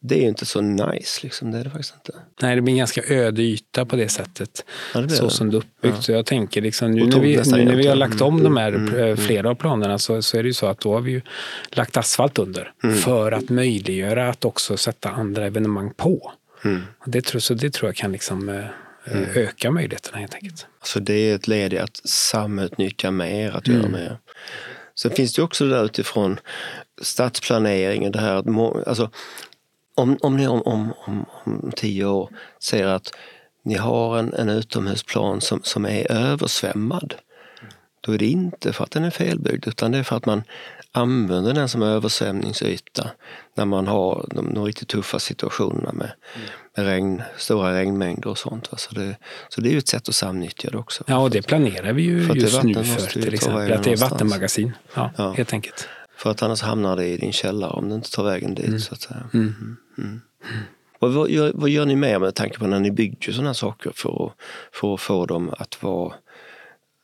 [0.08, 1.51] det är ju inte så nice liksom.
[1.51, 2.20] Det är det faktiskt inte.
[2.41, 4.66] Nej, det blir en ganska öde yta på det sättet.
[4.93, 5.32] Ja, det så det.
[5.32, 6.03] som det är uppbyggt.
[6.03, 8.72] Så jag tänker liksom, nu när vi, nu när vi har lagt om de här
[8.74, 11.12] Mm, eh, flera av planerna så, så är det ju så att då har vi
[11.12, 11.22] ju
[11.72, 12.95] lagt asfalt under Mm.
[12.97, 16.32] för att möjliggöra att också sätta andra evenemang på.
[16.66, 16.82] Mm.
[16.99, 18.66] Och Det, tror, så det tror jag kan liksom, eh,
[19.06, 20.68] eh, öka möjligheterna helt enkelt.
[20.84, 24.18] Så det är ett led i att samutnyttja mer, att göra mer.
[24.97, 26.39] Sen finns det också det där utifrån
[27.01, 29.10] stadsplaneringen, det här att må, alltså,
[29.96, 32.30] om, om ni om, om, om, om tio år
[32.60, 33.12] ser att
[33.64, 37.16] ni har en, en utomhusplan som, som är översvämmad,
[38.02, 40.43] då är det inte för att den är felbyggd utan det är för att man
[40.91, 43.10] använder den som översvämningsyta
[43.56, 46.12] när man har de, de riktigt tuffa situationerna med,
[46.76, 48.72] med regn, stora regnmängder och sånt.
[48.72, 48.78] va.
[48.78, 49.16] Så det,
[49.50, 51.04] så det är ju ett sätt att samnyttja det också.
[51.08, 53.74] Ja, och det planerar vi ju just nu för till exempel.
[53.74, 54.72] Att det är vattenmagasin.
[54.93, 55.32] Ja, Ja.
[55.32, 55.88] helt enkelt.
[56.18, 58.84] För att annars hamnar det i din källare om det inte tar vägen dit.
[58.84, 59.30] Så att säga.
[59.34, 59.78] Mm.
[59.97, 60.22] Mm.
[60.99, 63.91] Och vad, gör, vad gör ni mer med tanke på när ni bygger sådana saker
[63.95, 64.34] för att,
[64.72, 66.13] för att få dem att vara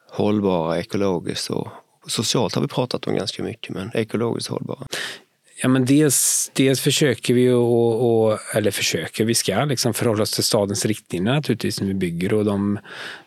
[0.10, 1.68] hållbara ekologiskt och
[2.08, 4.88] Socialt har vi pratat om ganska mycket, men ekologiskt hållbara.
[5.62, 10.32] Ja, men dels, dels försöker vi, och, och, eller försöker, vi ska liksom förhålla oss
[10.32, 12.80] till stadens riktlinjer naturligtvis när vi bygger och de,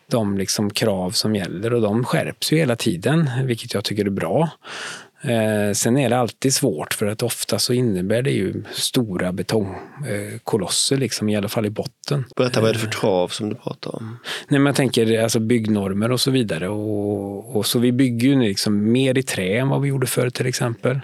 [0.07, 4.09] de liksom krav som gäller och de skärps ju hela tiden, vilket jag tycker är
[4.09, 4.49] bra.
[5.27, 10.97] Eh, sen är det alltid svårt för att ofta så innebär det ju stora betongkolosser,
[10.97, 12.25] liksom, i alla fall i botten.
[12.35, 14.19] Berätta, vad är det för krav som du pratar om?
[14.47, 16.69] Nej, men jag tänker alltså byggnormer och så vidare.
[16.69, 20.29] Och, och så vi bygger ju liksom mer i trä än vad vi gjorde förr
[20.29, 20.99] till exempel.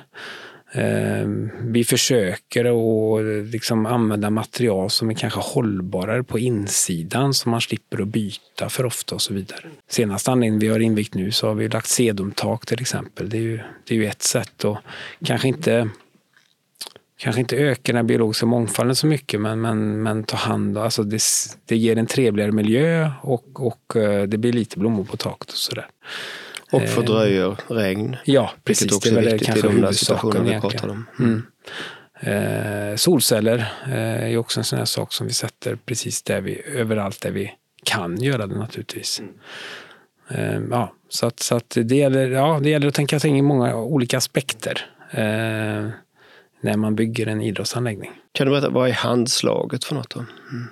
[0.73, 1.27] Eh,
[1.61, 7.61] vi försöker att eh, liksom använda material som är kanske hållbarare på insidan så man
[7.61, 9.61] slipper att byta för ofta och så vidare.
[9.89, 13.29] Senaste anledningen vi har invigt nu så har vi lagt sedumtak till exempel.
[13.29, 14.77] Det är ju, det är ju ett sätt att
[15.25, 15.89] kanske inte
[17.17, 21.03] kanske inte öka den biologiska mångfalden så mycket men, men, men ta hand om, alltså
[21.03, 21.21] det,
[21.65, 25.57] det ger en trevligare miljö och, och eh, det blir lite blommor på taket och
[25.57, 25.87] sådär.
[26.71, 28.17] Och fördröjer regn.
[28.23, 28.81] Ja, precis.
[28.81, 31.05] Vilket också det är viktigt kanske i de där situationerna vi pratar om.
[31.19, 31.43] Mm.
[32.23, 36.61] Eh, solceller eh, är också en sån här sak som vi sätter precis där vi,
[36.65, 37.51] överallt där vi
[37.83, 39.21] kan göra det naturligtvis.
[40.29, 43.41] Eh, ja, så att, så att det, gäller, ja, det gäller att tänka sig i
[43.41, 45.89] många olika aspekter eh,
[46.61, 48.11] när man bygger en idrottsanläggning.
[48.31, 50.19] Kan du berätta, vad är handslaget för något då?
[50.19, 50.67] Mm.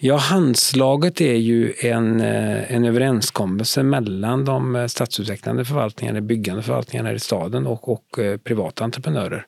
[0.00, 7.12] Ja, handslaget är ju en, eh, en överenskommelse mellan de eh, stadsutvecklande förvaltningarna, byggande förvaltningarna
[7.12, 9.46] i staden och, och eh, privata entreprenörer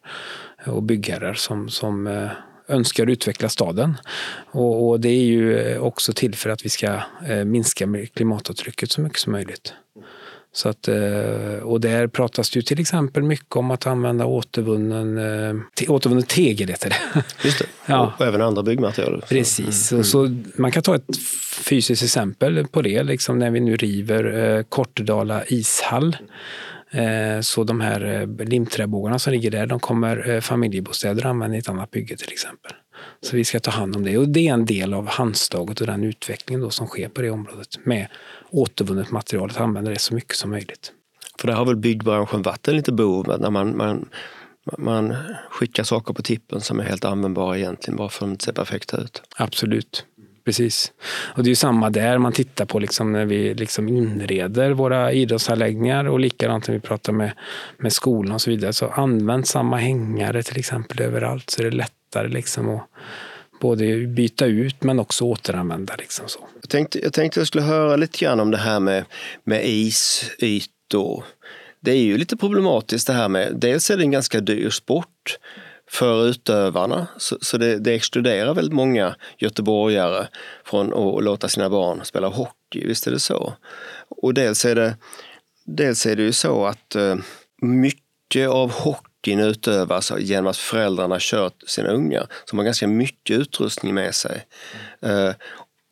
[0.67, 2.29] och byggherrar som, som
[2.69, 3.97] önskar utveckla staden.
[4.51, 7.01] Och, och, det är ju också till för att vi ska
[7.47, 9.75] minska klimatavtrycket så mycket som möjligt.
[10.53, 15.19] Så att, eh, och där pratas det ju till exempel mycket om att använda återvunnen,
[15.19, 16.69] eh, återvunnen tegel.
[16.69, 17.25] Heter det.
[17.45, 18.15] Just det, ja.
[18.19, 19.25] och även andra byggmaterial.
[19.29, 20.05] Precis, mm.
[20.05, 21.17] så man kan ta ett
[21.65, 26.17] fysiskt exempel på det, liksom när vi nu river eh, Kortedala ishall.
[27.43, 32.17] Så de här limträbågarna som ligger där, de kommer familjebostäder använda i ett annat bygge
[32.17, 32.73] till exempel.
[33.21, 35.87] Så vi ska ta hand om det och det är en del av handslaget och
[35.87, 38.07] den utvecklingen då som sker på det området med
[38.51, 40.93] återvunnet material, att använda det så mycket som möjligt.
[41.39, 44.09] För där har väl byggbranschen varit en lite bov när man, man,
[44.79, 45.17] man
[45.51, 48.53] skickar saker på tippen som är helt användbara egentligen bara för att de inte ser
[48.53, 49.23] perfekta ut.
[49.37, 50.07] Absolut.
[50.45, 50.93] Precis.
[51.35, 55.13] Och det är ju samma där, man tittar på liksom när vi liksom inreder våra
[55.13, 57.33] idrottsanläggningar och likadant när vi pratar med,
[57.79, 58.73] med skolan och så vidare.
[58.73, 61.77] Så använd samma hängare till exempel överallt så är det
[62.11, 62.89] lättare liksom att
[63.61, 65.95] både byta ut men också återanvända.
[65.99, 66.41] Liksom så.
[66.61, 69.05] Jag, tänkte, jag tänkte jag skulle höra lite grann om det här med,
[69.45, 71.25] med isytor.
[71.81, 75.39] Det är ju lite problematiskt det här med, dels är det en ganska dyr sport
[75.91, 77.07] för utövarna.
[77.17, 80.27] Så, så det, det, exkluderar väldigt många göteborgare
[80.65, 83.53] från att låta sina barn spela hockey, visst är det så?
[84.09, 84.97] Och dels är det,
[85.65, 87.17] dels är det ju så att eh,
[87.63, 88.73] mycket av
[89.21, 94.47] hockeyn utövas genom att föräldrarna kör sina ungar som har ganska mycket utrustning med sig.
[95.07, 95.33] Uh,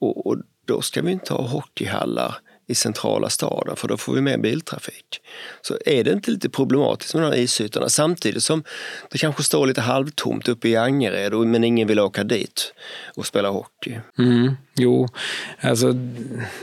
[0.01, 2.35] och, och, då ska vi inte ha hockeyhallar
[2.67, 5.21] i centrala staden för då får vi mer biltrafik.
[5.63, 8.65] Så är det inte lite problematiskt med de här isytorna samtidigt som
[9.11, 12.75] det kanske står lite halvtomt uppe i Angered men ingen vill åka dit
[13.17, 14.01] och spela hockey.
[14.19, 15.09] Mm, jo,
[15.61, 15.93] alltså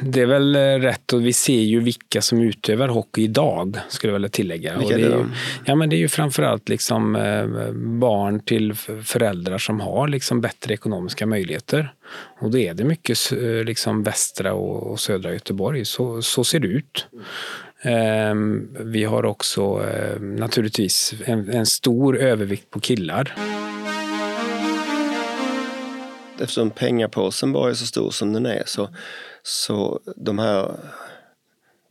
[0.02, 4.16] det är väl rätt och vi ser ju vilka som utövar hockey idag skulle jag
[4.16, 4.78] vilja tillägga.
[4.78, 5.26] Vilka och det är ju,
[5.66, 10.74] ja, men det är ju framförallt liksom eh, barn till föräldrar som har liksom bättre
[10.74, 11.94] ekonomiska möjligheter.
[12.40, 13.18] Och då är det mycket
[13.66, 15.86] liksom västra och södra Göteborg.
[15.86, 17.08] Så, så ser det ut.
[17.82, 19.86] Ehm, vi har också
[20.20, 23.36] naturligtvis en, en stor övervikt på killar.
[26.40, 28.90] Eftersom pengapåsen bara är så stor som den är så,
[29.44, 30.72] så de här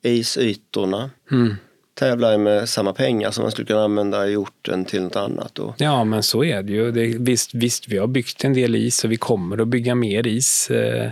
[0.03, 1.57] isytorna mm
[1.95, 5.59] tävlar med samma pengar som man skulle kunna använda i orten till något annat.
[5.59, 5.75] Och...
[5.79, 6.93] Ja, men så är det ju.
[6.93, 10.27] Det, visst, visst, vi har byggt en del is och vi kommer att bygga mer
[10.27, 11.11] is eh,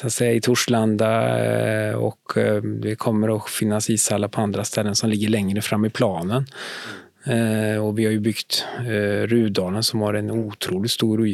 [0.00, 4.64] så att säga, i Torslanda eh, och eh, det kommer att finnas ishallar på andra
[4.64, 6.46] ställen som ligger längre fram i planen.
[7.24, 11.26] Eh, och vi har ju byggt eh, Rudalen som har en otroligt stor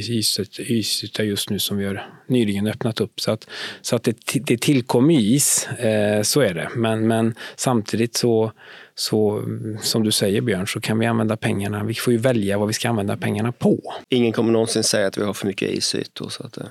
[0.58, 3.20] isyta just nu som vi har nyligen öppnat upp.
[3.20, 3.48] Så att,
[3.80, 6.68] så att det, det tillkommer is, eh, så är det.
[6.76, 8.52] Men, men samtidigt så
[8.98, 9.42] så
[9.80, 11.84] som du säger Björn, så kan vi använda pengarna.
[11.84, 13.94] Vi får ju välja vad vi ska använda pengarna på.
[14.08, 16.28] Ingen kommer någonsin säga att vi har för mycket isytor.
[16.28, 16.70] Så att, mm.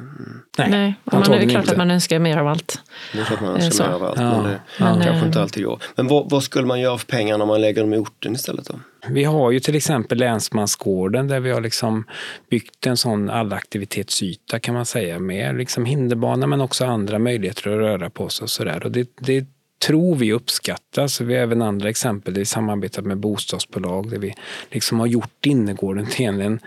[0.58, 1.72] Nej, Nej man är det klart inte.
[1.72, 2.82] att man önskar mer av allt.
[3.14, 3.84] Det är klart man önskar så.
[3.84, 4.42] mer av allt, ja.
[4.42, 5.82] men det men, kanske inte alltid går.
[5.96, 8.66] Men vad, vad, skulle man göra för pengarna om man lägger dem i orten istället?
[8.66, 8.80] Då?
[9.08, 12.04] Vi har ju till exempel Länsmansgården där vi har liksom
[12.50, 17.78] byggt en sån allaktivitetsyta kan man säga med liksom hinderbana men också andra möjligheter att
[17.78, 18.86] röra på sig och sådär.
[18.86, 19.46] Och det, det
[19.80, 21.22] tror vi uppskattas.
[21.22, 24.34] Vi har även andra exempel där vi samarbetat med bostadsbolag där vi
[24.72, 26.60] liksom har gjort innergården till en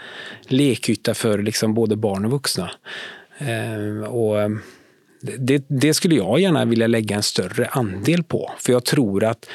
[0.42, 2.70] lekyta för liksom både barn och vuxna.
[3.38, 4.48] Eh, och eh,
[5.38, 8.50] det, det, skulle jag gärna vilja lägga en större andel på.
[8.58, 9.46] För jag tror att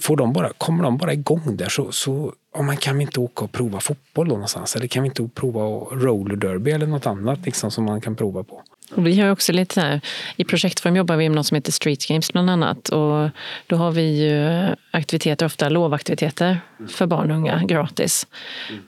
[0.00, 3.20] får de bara, kommer de bara igång där så, så oh, man kan vi inte
[3.20, 4.76] åka och prova fotboll då någonstans?
[4.76, 5.60] Eller kan vi inte prova
[5.96, 8.62] roller derby eller något annat liksom, som man kan prova på?
[8.94, 10.00] Och vi har också lite så här,
[10.36, 12.88] I projektform jobbar vi med något som heter Street Games bland annat.
[12.88, 13.30] Och
[13.66, 18.26] då har vi ju aktiviteter, ofta lovaktiviteter för barn och unga gratis.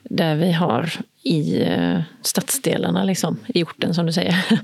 [0.03, 0.89] Där vi har
[1.23, 4.35] i eh, stadsdelarna, liksom, i orten som du säger.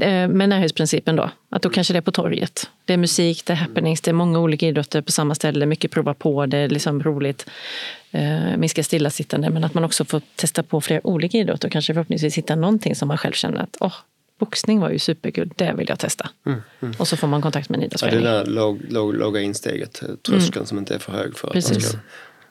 [0.00, 1.30] Eh, med närhetsprincipen då.
[1.50, 2.70] Att då kanske det är på torget.
[2.84, 5.66] Det är musik, det är happenings, det är många olika idrotter på samma ställe.
[5.66, 7.46] Mycket prova på, det är liksom roligt.
[8.10, 9.50] Eh, minska stillasittande.
[9.50, 12.94] Men att man också får testa på flera olika idrotter och kanske förhoppningsvis hitta någonting
[12.94, 13.94] som man själv känner att oh,
[14.38, 16.28] boxning var ju superkul, det vill jag testa.
[16.46, 16.94] Mm, mm.
[16.98, 18.24] Och så får man kontakt med en idrottsförening.
[18.24, 19.92] Ja, det där låg, låg, låga insteget,
[20.26, 20.66] tröskeln mm.
[20.66, 21.72] som inte är för hög för att Precis.
[21.72, 21.98] man ska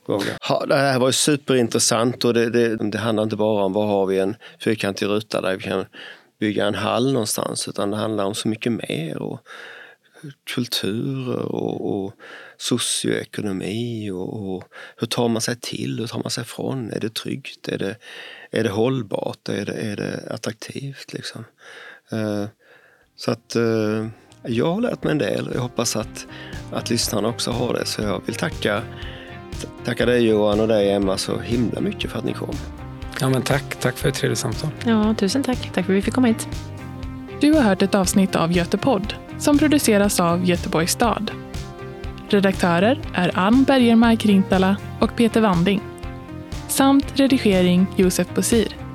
[0.06, 0.38] våga.
[0.50, 3.86] Ja, det här var ju superintressant och det, det, det handlar inte bara om var
[3.86, 5.86] har vi en fyrkantig ruta där vi kan
[6.40, 9.22] bygga en hall någonstans utan det handlar om så mycket mer.
[9.22, 9.40] Och
[10.56, 12.14] kulturer och, och
[12.64, 14.64] socioekonomi och, och,
[14.98, 16.92] hur tar man sig till, hur tar man sig från?
[16.92, 17.68] Är det tryggt?
[17.68, 17.96] Är det,
[18.52, 19.50] är det hållbart?
[19.50, 21.14] Är det, är det attraktivt?
[21.14, 21.46] Liksom?
[22.14, 22.46] Uh,
[23.16, 24.08] så att uh,
[24.44, 26.28] jag har lärt mig en del och jag hoppas att,
[26.72, 27.86] att lyssnarna också har det.
[27.86, 28.84] Så jag vill tacka,
[29.86, 32.56] tacka dig Johan och dig Emma så himla mycket för att ni kom.
[33.20, 33.80] Ja, men tack.
[33.80, 34.70] Tack för ett trevligt samtal.
[34.86, 35.72] Ja, tusen tack.
[35.74, 36.48] Tack för att vi fick komma hit.
[37.42, 41.43] Du har hört ett avsnitt av Götepodd som produceras av Göteborgs stad.
[42.30, 45.82] Redaktörer är Ann Bergermark Rintala och Peter Wanding.
[46.68, 48.83] Samt redigering Josef Bosir.